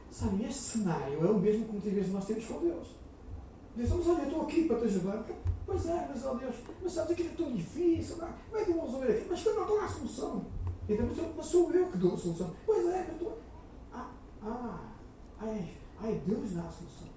Sabe, 0.09 0.45
este 0.45 0.61
cenário 0.61 1.25
é 1.25 1.29
o 1.29 1.39
mesmo 1.39 1.65
que 1.65 1.71
muitas 1.73 1.93
vezes 1.93 2.11
nós 2.11 2.25
temos 2.25 2.45
com 2.45 2.59
Deus. 2.59 2.87
Deus, 3.75 3.89
mas 3.89 4.07
olha, 4.07 4.21
eu 4.21 4.27
estou 4.27 4.41
aqui 4.41 4.63
para 4.65 4.79
te 4.79 4.85
ajudar. 4.85 5.25
Pois 5.65 5.85
é, 5.87 6.07
mas 6.09 6.25
ó 6.25 6.33
Deus, 6.33 6.55
mas 6.81 6.91
sabes 6.91 7.11
aquilo 7.11 7.29
é 7.29 7.35
tão 7.35 7.51
difícil, 7.51 8.17
não? 8.17 8.27
como 8.27 8.57
é 8.57 8.65
que 8.65 8.71
eu 8.71 8.75
vou 8.75 8.85
resolver 8.85 9.11
aqui? 9.11 9.27
Mas 9.29 9.45
eu 9.45 9.55
não 9.55 9.61
estou 9.61 9.79
a 9.79 9.87
solução. 9.87 10.45
Então, 10.89 11.07
mas 11.37 11.45
sou 11.45 11.71
eu 11.71 11.87
que 11.87 11.97
dou 11.97 12.13
a 12.13 12.17
solução. 12.17 12.53
Pois 12.65 12.87
é, 12.87 13.07
eu 13.09 13.13
estou. 13.13 13.37
Ah, 13.93 14.11
ah, 14.41 14.91
ai, 15.39 15.77
ai, 16.03 16.21
Deus 16.25 16.51
dá 16.51 16.61
a 16.61 16.71
solução. 16.71 17.07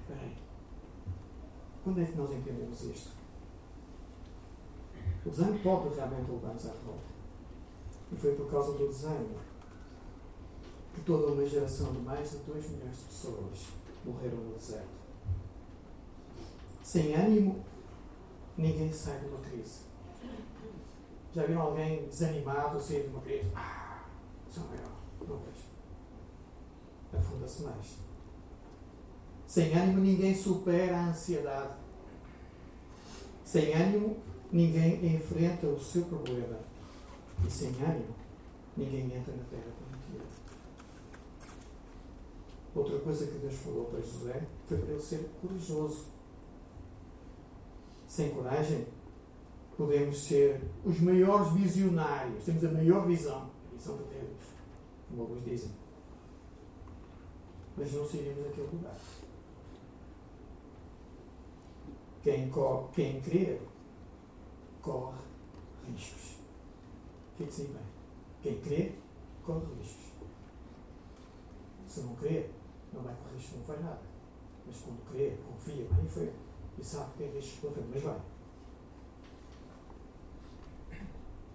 Espera 0.00 0.20
aí. 0.20 0.36
Quando 1.82 2.00
é 2.00 2.04
que 2.04 2.16
nós 2.16 2.30
entendemos 2.32 2.82
isto? 2.82 3.10
O 5.24 5.30
desânimo 5.30 5.60
pode 5.60 5.94
realmente 5.94 6.30
levar-nos 6.30 6.66
à 6.66 6.72
revolta. 6.72 7.14
E 8.12 8.16
foi 8.16 8.34
por 8.34 8.50
causa 8.50 8.72
do 8.72 8.88
desânimo 8.88 9.36
que 10.94 11.00
toda 11.02 11.32
uma 11.32 11.46
geração 11.46 11.92
de 11.92 12.00
mais 12.00 12.30
de 12.30 12.38
2 12.38 12.70
milhões 12.70 12.98
de 12.98 13.04
pessoas 13.04 13.66
morreram 14.04 14.36
no 14.36 14.54
deserto. 14.54 14.88
Sem 16.82 17.14
ânimo, 17.14 17.64
ninguém 18.56 18.92
sai 18.92 19.18
de 19.20 19.26
uma 19.26 19.38
crise. 19.38 19.80
Já 21.34 21.46
viram 21.46 21.62
alguém 21.62 22.06
desanimado 22.06 22.80
sair 22.80 23.04
de 23.04 23.08
uma 23.08 23.20
crise? 23.22 23.50
Ah, 23.56 24.04
maior. 24.56 24.92
Não 25.26 25.38
vejo. 25.38 25.66
Afunda-se 27.12 27.62
mais. 27.62 28.03
Sem 29.46 29.72
ânimo, 29.74 30.00
ninguém 30.00 30.34
supera 30.34 30.96
a 30.96 31.08
ansiedade. 31.10 31.74
Sem 33.44 33.72
ânimo, 33.72 34.16
ninguém 34.50 35.14
enfrenta 35.14 35.66
o 35.66 35.78
seu 35.78 36.04
problema. 36.06 36.58
E 37.46 37.50
sem 37.50 37.68
ânimo, 37.68 38.14
ninguém 38.76 39.04
entra 39.04 39.34
na 39.34 39.44
terra 39.44 39.72
prometida. 39.78 40.24
Outra 42.74 42.98
coisa 42.98 43.26
que 43.26 43.38
Deus 43.38 43.54
falou 43.54 43.84
para 43.84 44.00
José 44.00 44.42
foi 44.66 44.78
para 44.78 44.92
ele 44.92 45.02
ser 45.02 45.30
corajoso. 45.40 46.06
Sem 48.08 48.30
coragem, 48.30 48.86
podemos 49.76 50.18
ser 50.18 50.60
os 50.84 51.00
maiores 51.00 51.52
visionários, 51.52 52.44
temos 52.44 52.64
a 52.64 52.72
maior 52.72 53.06
visão, 53.06 53.50
a 53.72 53.76
visão 53.76 53.96
de 53.96 54.04
Deus, 54.04 54.36
como 55.08 55.22
alguns 55.22 55.44
dizem. 55.44 55.70
Mas 57.76 57.92
não 57.92 58.08
sairemos 58.08 58.44
daquele 58.44 58.68
lugar. 58.72 58.96
Quem, 62.24 62.50
quem 62.94 63.20
crê, 63.20 63.60
corre 64.80 65.18
riscos. 65.86 66.38
Fixe 67.36 67.64
bem. 67.64 67.82
Quem 68.42 68.60
crê, 68.62 68.94
corre 69.44 69.66
riscos. 69.78 70.14
Se 71.86 72.00
não 72.00 72.14
crê, 72.16 72.48
não 72.94 73.02
vai 73.02 73.14
correr 73.14 73.36
riscos, 73.36 73.58
não 73.58 73.64
faz 73.64 73.80
nada. 73.82 74.00
Mas 74.66 74.76
quando 74.78 75.10
crê, 75.10 75.36
confia, 75.46 75.86
vai 75.86 76.02
em 76.02 76.08
frente. 76.08 76.32
E 76.78 76.82
sabe 76.82 77.12
que 77.12 77.18
tem 77.18 77.32
riscos 77.32 77.60
pela 77.60 77.72
frente, 77.74 77.88
mas 77.92 78.02
vai. 78.02 78.20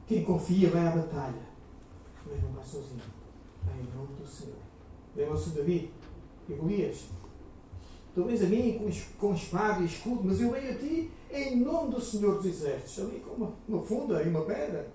Quem 0.06 0.24
confia 0.24 0.70
vai 0.70 0.88
à 0.88 0.92
batalha, 0.92 1.42
mas 2.28 2.44
não 2.44 2.52
vai 2.52 2.64
sozinho. 2.64 3.02
Vai 3.64 3.80
em 3.80 3.92
nome 3.96 4.16
do 4.16 4.28
Senhor. 4.28 4.56
Lembram-se 5.16 5.50
de 5.50 5.58
Davi 5.58 5.94
e 6.48 6.54
Golias? 6.54 7.10
Vens 8.26 8.44
a 8.44 8.48
mim 8.48 8.78
com, 8.78 8.90
com 9.28 9.34
espada 9.34 9.82
e 9.82 9.86
escudo, 9.86 10.24
mas 10.24 10.42
eu 10.42 10.52
venho 10.52 10.72
a 10.72 10.76
ti 10.76 11.12
em 11.32 11.60
nome 11.60 11.92
do 11.92 12.02
Senhor 12.02 12.36
dos 12.36 12.46
Exércitos. 12.46 13.00
Ali 13.06 13.20
com 13.20 13.32
uma, 13.36 13.54
uma 13.68 13.84
funda 13.84 14.22
e 14.24 14.30
uma 14.30 14.42
pedra. 14.42 14.92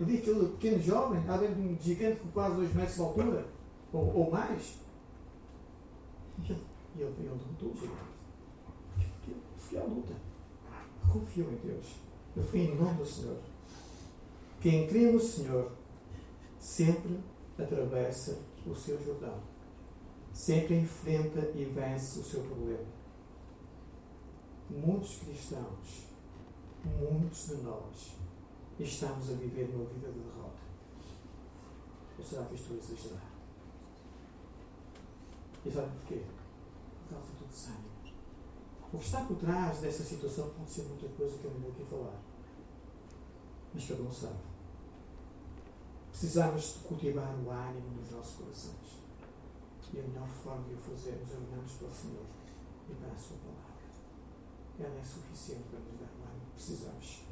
Ali 0.00 0.18
aquele 0.18 0.48
pequeno 0.48 0.82
jovem, 0.82 1.22
além 1.28 1.54
de 1.54 1.60
um 1.60 1.78
gigante 1.80 2.20
com 2.20 2.28
quase 2.28 2.56
2 2.56 2.74
metros 2.74 2.94
de 2.96 3.02
altura, 3.02 3.46
ou, 3.92 4.16
ou 4.16 4.30
mais. 4.30 4.78
E 6.38 6.50
ele, 6.50 6.60
ele, 6.96 7.04
ele 7.04 7.38
derrotou 7.38 7.70
o 7.70 7.74
gigante. 7.74 8.12
Fui 9.58 9.78
à 9.78 9.84
luta. 9.84 10.14
Confio 11.12 11.48
em 11.50 11.66
Deus. 11.66 11.86
Eu 12.36 12.42
fui 12.42 12.60
em 12.60 12.76
nome 12.76 12.98
do 12.98 13.06
Senhor. 13.06 13.38
Quem 14.60 14.86
crê 14.86 15.10
no 15.10 15.20
Senhor 15.20 15.72
sempre 16.58 17.18
atravessa 17.58 18.38
o 18.66 18.74
seu 18.74 19.02
Jordão. 19.04 19.51
Sempre 20.32 20.80
enfrenta 20.80 21.40
e 21.54 21.64
vence 21.64 22.20
o 22.20 22.24
seu 22.24 22.42
problema. 22.44 22.86
Muitos 24.70 25.18
cristãos, 25.18 26.06
muitos 26.84 27.48
de 27.48 27.56
nós, 27.56 28.16
estamos 28.80 29.30
a 29.30 29.34
viver 29.34 29.70
uma 29.74 29.84
vida 29.84 30.10
de 30.10 30.20
derrota. 30.20 30.62
Ou 32.18 32.24
será 32.24 32.44
que 32.46 32.54
estou 32.54 32.76
a 32.76 32.78
exagerar? 32.78 33.32
E 35.64 35.70
sabe 35.70 35.90
porquê? 35.98 36.22
Por 37.02 37.14
causa 37.14 37.32
do 37.32 37.46
desânimo. 37.46 37.92
O 38.92 38.98
que 38.98 39.04
está 39.04 39.24
por 39.24 39.36
trás 39.36 39.80
dessa 39.80 40.04
situação 40.04 40.50
pode 40.50 40.70
ser 40.70 40.82
muita 40.82 41.08
coisa 41.08 41.38
que 41.38 41.44
eu 41.44 41.50
não 41.52 41.60
vou 41.60 41.70
aqui 41.70 41.84
falar. 41.84 42.20
Mas 43.72 43.86
cada 43.86 44.02
um 44.02 44.12
sabe. 44.12 44.38
Precisamos 46.10 46.74
de 46.74 46.78
cultivar 46.80 47.34
o 47.34 47.50
ânimo 47.50 47.90
nos 47.96 48.10
nossos 48.10 48.36
corações. 48.36 49.01
E 49.92 50.00
a 50.00 50.02
melhor 50.02 50.28
forma 50.28 50.64
de 50.68 50.74
o 50.74 50.78
fazermos 50.78 51.30
é 51.30 51.36
olharmos 51.36 51.72
para 51.72 51.88
o 51.88 51.92
Senhor 51.92 52.26
e 52.88 52.94
para 52.94 53.12
a 53.12 53.18
Sua 53.18 53.36
palavra. 53.38 53.62
Ela 54.80 55.00
é 55.00 55.04
suficiente 55.04 55.64
para 55.70 55.80
nos 55.80 56.00
dar 56.00 56.06
o 56.06 56.40
que 56.40 56.50
precisamos. 56.54 57.22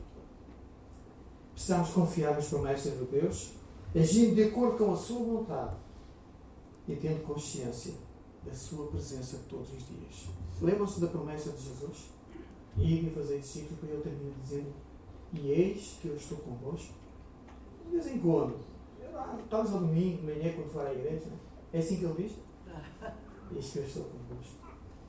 Precisamos 1.54 1.90
confiar 1.90 2.34
nas 2.34 2.48
promessas 2.48 2.98
de 2.98 3.04
Deus, 3.06 3.52
agindo 3.94 4.34
de 4.34 4.44
acordo 4.44 4.78
com 4.78 4.92
a 4.92 4.96
Sua 4.96 5.18
vontade 5.18 5.76
e 6.86 6.96
tendo 6.96 7.24
consciência 7.24 7.94
da 8.44 8.54
Sua 8.54 8.86
presença 8.88 9.40
todos 9.48 9.72
os 9.72 9.86
dias. 9.86 10.28
Lembram-se 10.60 11.00
da 11.00 11.06
promessa 11.06 11.50
de 11.52 11.62
Jesus? 11.62 12.10
E 12.76 13.02
ia 13.02 13.10
fazer 13.10 13.40
discípulos, 13.40 13.78
para 13.78 13.88
ele 13.90 14.02
termina 14.02 14.34
dizendo: 14.42 14.72
E 15.32 15.50
eis 15.50 15.98
que 16.00 16.08
eu 16.08 16.16
estou 16.16 16.38
convosco. 16.38 16.94
De 17.84 17.90
vez 17.90 18.06
em 18.06 18.20
quando, 18.20 18.56
talvez 19.48 19.74
ao 19.74 19.80
domingo, 19.80 20.18
de 20.18 20.26
manhã, 20.26 20.52
quando 20.54 20.70
for 20.70 20.86
à 20.86 20.92
igreja, 20.92 21.26
é 21.72 21.78
assim 21.78 21.96
que 21.96 22.04
ele 22.04 22.22
diz? 22.22 22.32
Eis 23.52 23.70
que 23.72 23.78
eu 23.78 23.84
estou 23.84 24.04
convosco 24.04 24.60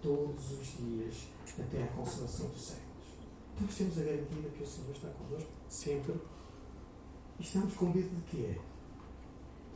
todos 0.02 0.52
os 0.52 0.68
dias, 0.78 1.28
até 1.60 1.84
à 1.84 1.88
consumação 1.88 2.50
dos 2.50 2.62
séculos. 2.62 2.92
Nós 3.60 3.76
temos 3.76 4.00
a 4.00 4.04
garantia 4.04 4.50
que 4.50 4.64
o 4.64 4.68
Senhor 4.68 4.92
está 4.92 5.10
convosco 5.10 5.50
sempre 5.70 6.16
e 7.40 7.44
estamos 7.44 7.74
com 7.76 7.86
medo 7.86 8.10
de 8.10 8.22
quê? 8.24 8.60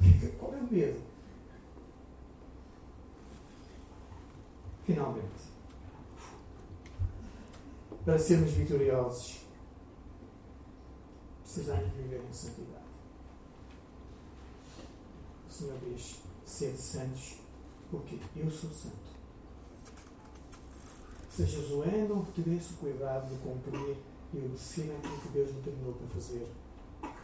Qual 0.39 0.53
é 0.53 0.57
o 0.57 0.73
medo? 0.73 1.01
Finalmente, 4.83 5.55
para 8.03 8.19
sermos 8.19 8.51
vitoriosos, 8.51 9.39
precisamos 11.41 11.91
viver 11.93 12.23
em 12.23 12.33
santidade. 12.33 12.85
O 15.49 15.51
Senhor 15.51 15.79
diz: 15.79 16.19
sede 16.45 16.77
santos, 16.77 17.39
porque 17.89 18.19
eu 18.35 18.49
sou 18.49 18.69
santo. 18.69 19.15
Se 21.29 21.45
Josué 21.45 22.07
não 22.07 22.23
tivesse 22.25 22.73
o 22.73 22.77
cuidado 22.77 23.29
de 23.29 23.37
cumprir 23.39 23.97
e 24.33 24.37
obedecer 24.37 24.95
aquilo 24.97 25.19
que 25.19 25.27
Deus 25.29 25.51
determinou 25.51 25.93
para 25.93 26.07
fazer, 26.07 26.47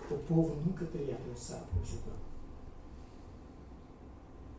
o 0.09 0.17
povo 0.17 0.55
nunca 0.55 0.85
teria 0.85 1.15
atravessado 1.15 1.67
o 1.81 1.85
Jordão. 1.85 2.13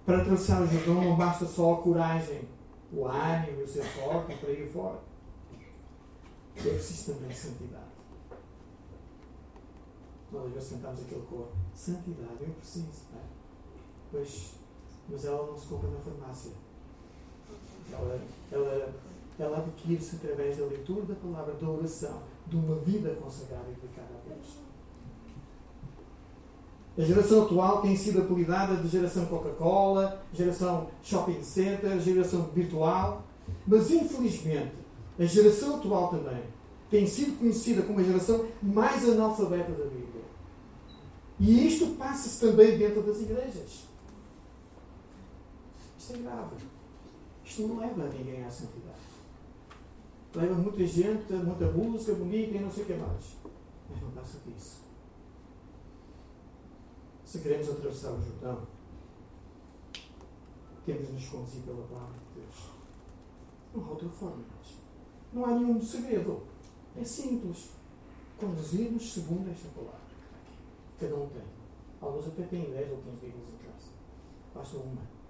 Para 0.06 0.22
atravessar 0.22 0.62
o 0.62 0.66
Jordão 0.66 1.04
não 1.04 1.16
basta 1.16 1.46
só 1.46 1.74
a 1.74 1.82
coragem, 1.82 2.48
o 2.92 3.06
ânimo 3.06 3.60
e 3.60 3.62
o 3.64 3.68
ser 3.68 3.84
forte 3.84 4.36
para 4.36 4.50
ir 4.50 4.70
fora. 4.72 5.00
É 6.56 6.60
preciso 6.60 7.14
também 7.14 7.34
santidade. 7.34 7.92
Nós 10.32 10.46
às 10.46 10.52
vezes 10.52 10.70
cantamos 10.70 11.00
aquele 11.02 11.26
cor. 11.26 11.48
Santidade, 11.74 12.36
eu 12.40 12.50
preciso. 12.54 12.88
É? 13.14 13.20
Pois, 14.10 14.54
mas 15.12 15.26
ela 15.26 15.46
não 15.46 15.58
se 15.58 15.66
compra 15.66 15.90
na 15.90 16.00
farmácia. 16.00 16.52
Ela, 17.92 18.18
ela, 18.50 18.92
ela 19.38 19.58
adquire-se 19.58 20.16
através 20.16 20.56
da 20.56 20.64
leitura 20.64 21.02
da 21.02 21.14
palavra, 21.14 21.52
da 21.52 21.68
oração, 21.68 22.22
de 22.46 22.56
uma 22.56 22.76
vida 22.76 23.14
consagrada 23.22 23.66
e 23.68 23.74
dedicada 23.74 24.08
a 24.08 24.28
Deus. 24.28 24.56
A 26.96 27.02
geração 27.02 27.44
atual 27.44 27.82
tem 27.82 27.94
sido 27.96 28.22
apelidada 28.22 28.76
de 28.76 28.88
geração 28.88 29.26
Coca-Cola, 29.26 30.22
geração 30.32 30.88
shopping 31.02 31.42
center, 31.42 32.00
geração 32.00 32.50
virtual, 32.54 33.22
mas 33.66 33.90
infelizmente 33.90 34.72
a 35.18 35.24
geração 35.24 35.76
atual 35.76 36.08
também 36.08 36.42
tem 36.90 37.06
sido 37.06 37.38
conhecida 37.38 37.82
como 37.82 38.00
a 38.00 38.02
geração 38.02 38.46
mais 38.62 39.08
analfabeta 39.08 39.72
da 39.72 39.84
Bíblia. 39.84 40.22
E 41.40 41.66
isto 41.66 41.86
passa-se 41.96 42.40
também 42.46 42.76
dentro 42.76 43.02
das 43.02 43.20
igrejas. 43.20 43.91
Isto 46.02 46.14
é 46.14 46.18
grave. 46.18 46.56
Isto 47.44 47.68
não 47.68 47.78
leva 47.78 48.08
ninguém 48.08 48.44
à 48.44 48.50
santidade. 48.50 48.98
Leva 50.34 50.54
muita 50.54 50.86
gente, 50.86 51.32
muita 51.32 51.70
música 51.70 52.14
bonita 52.14 52.56
e 52.56 52.60
não 52.60 52.70
sei 52.70 52.82
o 52.82 52.86
que 52.86 52.94
mais. 52.94 53.36
Mas 53.88 54.02
não 54.02 54.10
passa 54.10 54.38
disso 54.46 54.82
se 57.32 57.38
queremos 57.38 57.66
atravessar 57.70 58.12
o 58.12 58.20
Jordão, 58.20 58.66
temos 60.84 61.06
de 61.06 61.12
nos 61.14 61.28
conduzir 61.30 61.62
pela 61.62 61.86
palavra 61.86 62.12
de 62.12 62.40
Deus. 62.42 62.70
Não 63.74 63.86
há 63.86 63.88
outra 63.88 64.08
forma. 64.10 64.44
Não 65.32 65.46
há 65.46 65.54
nenhum 65.54 65.80
segredo. 65.80 66.42
É 66.94 67.02
simples. 67.02 67.70
Conduzirmos 68.38 69.14
segundo 69.14 69.50
esta 69.50 69.66
palavra. 69.70 69.98
Cada 71.00 71.16
um 71.16 71.26
tem. 71.30 71.42
Alguns 72.02 72.26
até 72.26 72.42
têm 72.42 72.70
10 72.70 72.90
ou 72.90 72.98
15 72.98 73.16
Bíblias 73.16 73.48
em 73.48 73.64
casa. 73.64 73.88
Basta 74.54 74.76
uma. 74.76 75.21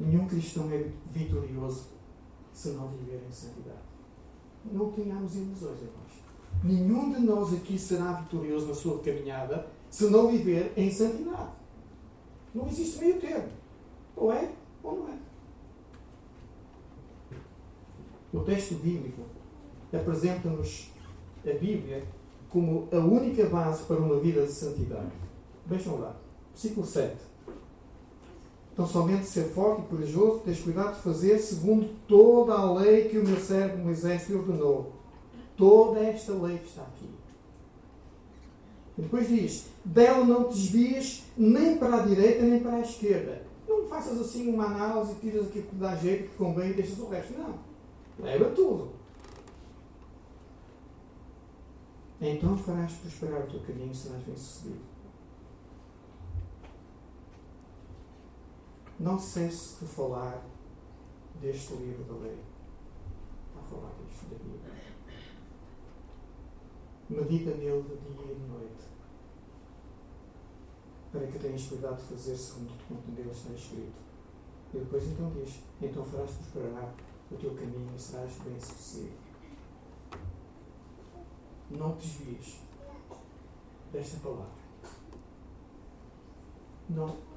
Nenhum 0.00 0.26
cristão 0.26 0.70
é 0.70 0.90
vitorioso 1.10 1.88
se 2.52 2.70
não 2.70 2.88
viver 2.88 3.22
em 3.28 3.32
santidade. 3.32 3.78
Não 4.64 4.92
tenhamos 4.92 5.34
ilusões, 5.34 5.80
irmãos. 5.80 6.28
Nenhum 6.62 7.12
de 7.12 7.20
nós 7.20 7.52
aqui 7.54 7.78
será 7.78 8.12
vitorioso 8.12 8.66
na 8.66 8.74
sua 8.74 8.98
caminhada 9.00 9.66
se 9.90 10.08
não 10.10 10.30
viver 10.30 10.72
em 10.76 10.90
santidade. 10.90 11.52
Não 12.54 12.66
existe 12.66 12.98
meio 12.98 13.20
termo. 13.20 13.48
Ou 14.16 14.32
é 14.32 14.50
ou 14.82 14.98
não 14.98 15.08
é. 15.08 15.18
O 18.32 18.40
texto 18.40 18.74
bíblico 18.74 19.22
apresenta-nos 19.92 20.90
a 21.46 21.52
Bíblia 21.52 22.04
como 22.48 22.88
a 22.92 22.98
única 22.98 23.46
base 23.46 23.84
para 23.84 23.96
uma 23.96 24.18
vida 24.18 24.44
de 24.44 24.52
santidade. 24.52 25.12
Vejam 25.66 26.00
lá, 26.00 26.16
versículo 26.52 26.86
7. 26.86 27.16
Então, 28.78 28.86
somente 28.86 29.26
ser 29.26 29.48
forte 29.48 29.82
e 29.82 29.86
corajoso, 29.86 30.42
tens 30.44 30.60
cuidado 30.60 30.94
de 30.94 31.02
fazer 31.02 31.36
segundo 31.40 31.88
toda 32.06 32.52
a 32.52 32.72
lei 32.74 33.08
que 33.08 33.18
o 33.18 33.26
meu 33.26 33.36
servo 33.36 33.78
Moisés 33.78 34.24
te 34.24 34.32
ordenou 34.32 34.92
toda 35.56 35.98
esta 35.98 36.32
lei 36.34 36.58
que 36.58 36.68
está 36.68 36.82
aqui. 36.82 37.10
Depois 38.96 39.26
diz: 39.26 39.66
dela 39.84 40.24
não 40.24 40.44
te 40.44 40.54
desvies 40.54 41.24
nem 41.36 41.76
para 41.76 41.96
a 41.96 42.06
direita 42.06 42.44
nem 42.44 42.60
para 42.60 42.76
a 42.76 42.80
esquerda. 42.80 43.42
Não 43.66 43.88
faças 43.88 44.20
assim 44.20 44.48
uma 44.48 44.66
análise 44.66 45.16
tiras 45.16 45.48
aquilo 45.48 45.66
que 45.66 45.74
dá 45.74 45.96
jeito, 45.96 46.30
que 46.30 46.36
convém 46.36 46.70
e 46.70 46.74
deixas 46.74 47.00
o 47.00 47.08
resto. 47.08 47.36
Não. 47.36 47.58
Leva 48.20 48.44
tudo. 48.50 48.90
Então 52.20 52.56
farás 52.56 52.92
prosperar 52.92 53.42
o 53.42 53.50
teu 53.50 53.60
caminho 53.62 53.90
e 53.90 53.96
serás 53.96 54.22
bem 54.22 54.36
Não 58.98 59.16
cesse 59.16 59.84
de 59.84 59.90
falar 59.90 60.44
deste 61.40 61.74
livro 61.74 62.02
da 62.04 62.14
lei. 62.14 62.38
A 63.56 63.62
falar 63.62 63.92
disto 64.04 64.26
da 64.26 64.36
Bíblia. 64.36 64.72
Medita 67.08 67.50
nele 67.56 67.82
de 67.82 67.96
dia 67.96 68.32
e 68.32 68.34
de 68.34 68.46
noite, 68.48 68.84
para 71.10 71.26
que 71.26 71.38
tenhas 71.38 71.66
cuidado 71.66 71.96
de 71.96 72.02
fazer 72.02 72.36
segundo 72.36 72.72
o 72.90 72.96
que 72.96 73.10
nele 73.12 73.30
está 73.30 73.52
escrito. 73.54 73.96
E 74.74 74.78
depois 74.78 75.04
então 75.06 75.30
diz: 75.30 75.62
Então 75.80 76.04
farás 76.04 76.32
prosperar 76.32 76.94
o 77.30 77.36
teu 77.36 77.54
caminho 77.54 77.94
e 77.96 77.98
serás 77.98 78.36
bem 78.38 78.60
sucedido. 78.60 79.16
Não 81.70 81.96
te 81.96 82.06
desvies 82.06 82.60
desta 83.92 84.18
palavra. 84.18 84.58
Não. 86.90 87.27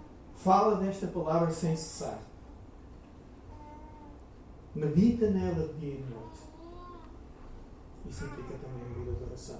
Fala 0.43 0.77
desta 0.77 1.05
palavra 1.05 1.51
sem 1.51 1.75
cessar. 1.75 2.19
Medita 4.73 5.29
nela 5.29 5.67
de 5.67 5.79
dia 5.79 5.93
e 5.93 5.97
de 5.97 6.09
noite. 6.09 6.39
Isso 8.07 8.25
implica 8.25 8.55
também 8.55 8.81
a 8.81 8.93
vida 8.93 9.11
de 9.13 9.23
oração. 9.23 9.59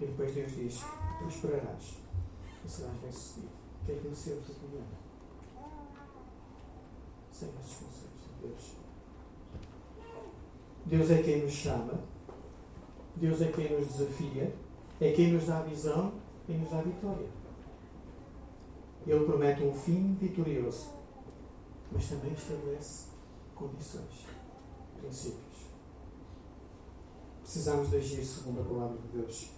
E 0.00 0.06
depois 0.06 0.32
Deus 0.32 0.52
diz: 0.54 0.80
prosperarás 1.18 1.96
e 2.64 2.68
serás 2.68 2.96
bem 2.98 3.10
sucedido. 3.10 3.52
Quer 3.84 4.00
conhecer 4.00 4.34
o 4.34 4.42
teu 4.42 4.54
problema? 4.54 4.86
Sem 7.32 7.48
esses 7.48 7.78
conselhos 7.78 8.20
de 8.22 8.46
Deus. 8.46 8.76
Deus 10.86 11.10
é 11.10 11.22
quem 11.22 11.42
nos 11.42 11.52
chama, 11.52 12.00
Deus 13.16 13.42
é 13.42 13.50
quem 13.50 13.76
nos 13.76 13.88
desafia, 13.88 14.54
é 15.00 15.12
quem 15.12 15.32
nos 15.32 15.46
dá 15.46 15.58
a 15.58 15.62
visão 15.62 16.12
e 16.48 16.52
nos 16.52 16.70
dá 16.70 16.78
a 16.78 16.82
vitória. 16.82 17.47
Ele 19.08 19.24
promete 19.24 19.62
um 19.62 19.72
fim 19.72 20.14
vitorioso, 20.20 20.90
mas 21.90 22.06
também 22.10 22.30
estabelece 22.34 23.06
condições, 23.54 24.26
princípios. 25.00 25.48
Precisamos 27.40 27.88
de 27.88 27.96
agir 27.96 28.22
segundo 28.22 28.60
a 28.60 28.64
palavra 28.64 28.98
de 28.98 29.08
Deus. 29.08 29.50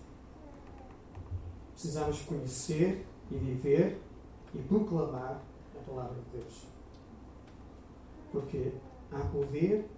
Precisamos 1.72 2.22
conhecer 2.22 3.04
e 3.28 3.34
viver 3.34 4.00
e 4.54 4.58
proclamar 4.58 5.42
a 5.76 5.90
palavra 5.90 6.14
de 6.14 6.38
Deus. 6.38 6.66
Porque 8.30 8.72
há 9.10 9.18
poder 9.18 9.90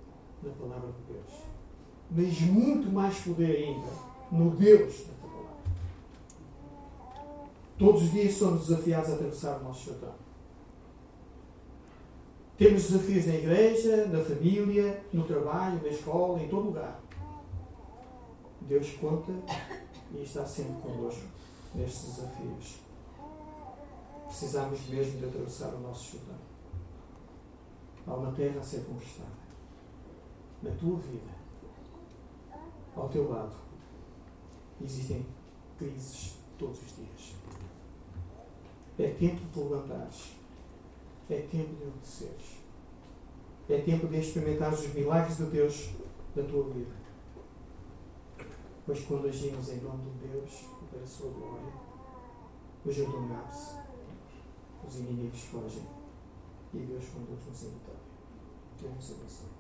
na 0.43 0.51
palavra 0.53 0.91
de 0.93 1.13
Deus. 1.13 1.43
Mas 2.11 2.41
muito 2.41 2.91
mais 2.91 3.21
poder 3.21 3.55
ainda 3.55 3.89
no 4.31 4.51
Deus 4.53 5.05
da. 5.05 5.22
Todos 7.79 8.03
os 8.03 8.12
dias 8.12 8.35
somos 8.35 8.66
desafiados 8.66 9.11
a 9.11 9.14
atravessar 9.14 9.61
o 9.61 9.64
nosso 9.64 9.87
Jordão. 9.87 10.14
Temos 12.57 12.83
desafios 12.83 13.27
na 13.27 13.35
igreja, 13.35 14.07
na 14.07 14.23
família, 14.23 15.05
no 15.12 15.25
trabalho, 15.25 15.83
na 15.83 15.89
escola, 15.89 16.41
em 16.41 16.49
todo 16.49 16.66
lugar. 16.66 17.01
Deus 18.61 18.91
conta 19.01 19.33
e 20.14 20.23
está 20.23 20.47
sempre 20.47 20.81
connosco 20.83 21.25
nestes 21.75 22.16
desafios. 22.16 22.81
Precisamos 24.27 24.89
mesmo 24.89 25.18
de 25.18 25.25
atravessar 25.27 25.75
o 25.75 25.81
nosso 25.81 26.12
Jordão. 26.16 26.39
Há 28.07 28.14
uma 28.14 28.33
terra 28.33 28.61
a 28.61 28.62
ser 28.62 28.85
conquistada. 28.85 29.43
Na 30.62 30.70
tua 30.73 30.97
vida, 30.99 31.33
ao 32.95 33.09
teu 33.09 33.29
lado, 33.29 33.57
existem 34.81 35.27
crises 35.79 36.37
todos 36.57 36.79
os 36.81 36.97
dias. 36.97 37.41
É 38.99 39.09
tempo 39.09 39.40
de 39.53 39.61
levantares. 39.61 40.36
É 41.30 41.40
tempo 41.40 41.74
de 41.76 41.84
obedeceres. 41.84 42.62
É 43.68 43.78
tempo 43.78 44.07
de 44.09 44.18
experimentares 44.18 44.80
os 44.80 44.95
milagres 44.95 45.38
de 45.38 45.45
Deus 45.45 45.90
da 46.34 46.43
tua 46.43 46.64
vida. 46.70 47.03
Pois 48.84 49.01
quando 49.05 49.28
agimos 49.28 49.68
em 49.70 49.80
nome 49.80 50.11
de 50.11 50.28
Deus 50.28 50.64
e 50.82 50.84
para 50.86 51.03
a 51.03 51.07
sua 51.07 51.30
glória, 51.30 51.72
o 52.84 52.90
Jordão 52.90 53.36
abre-se, 53.36 53.76
os 54.86 54.97
inimigos 54.97 55.40
fogem 55.45 55.86
e 56.74 56.78
Deus 56.78 57.05
conduz-nos 57.07 57.62
em 57.62 57.70
vitória. 57.70 58.01
Deus 58.80 59.12
abençoe. 59.12 59.52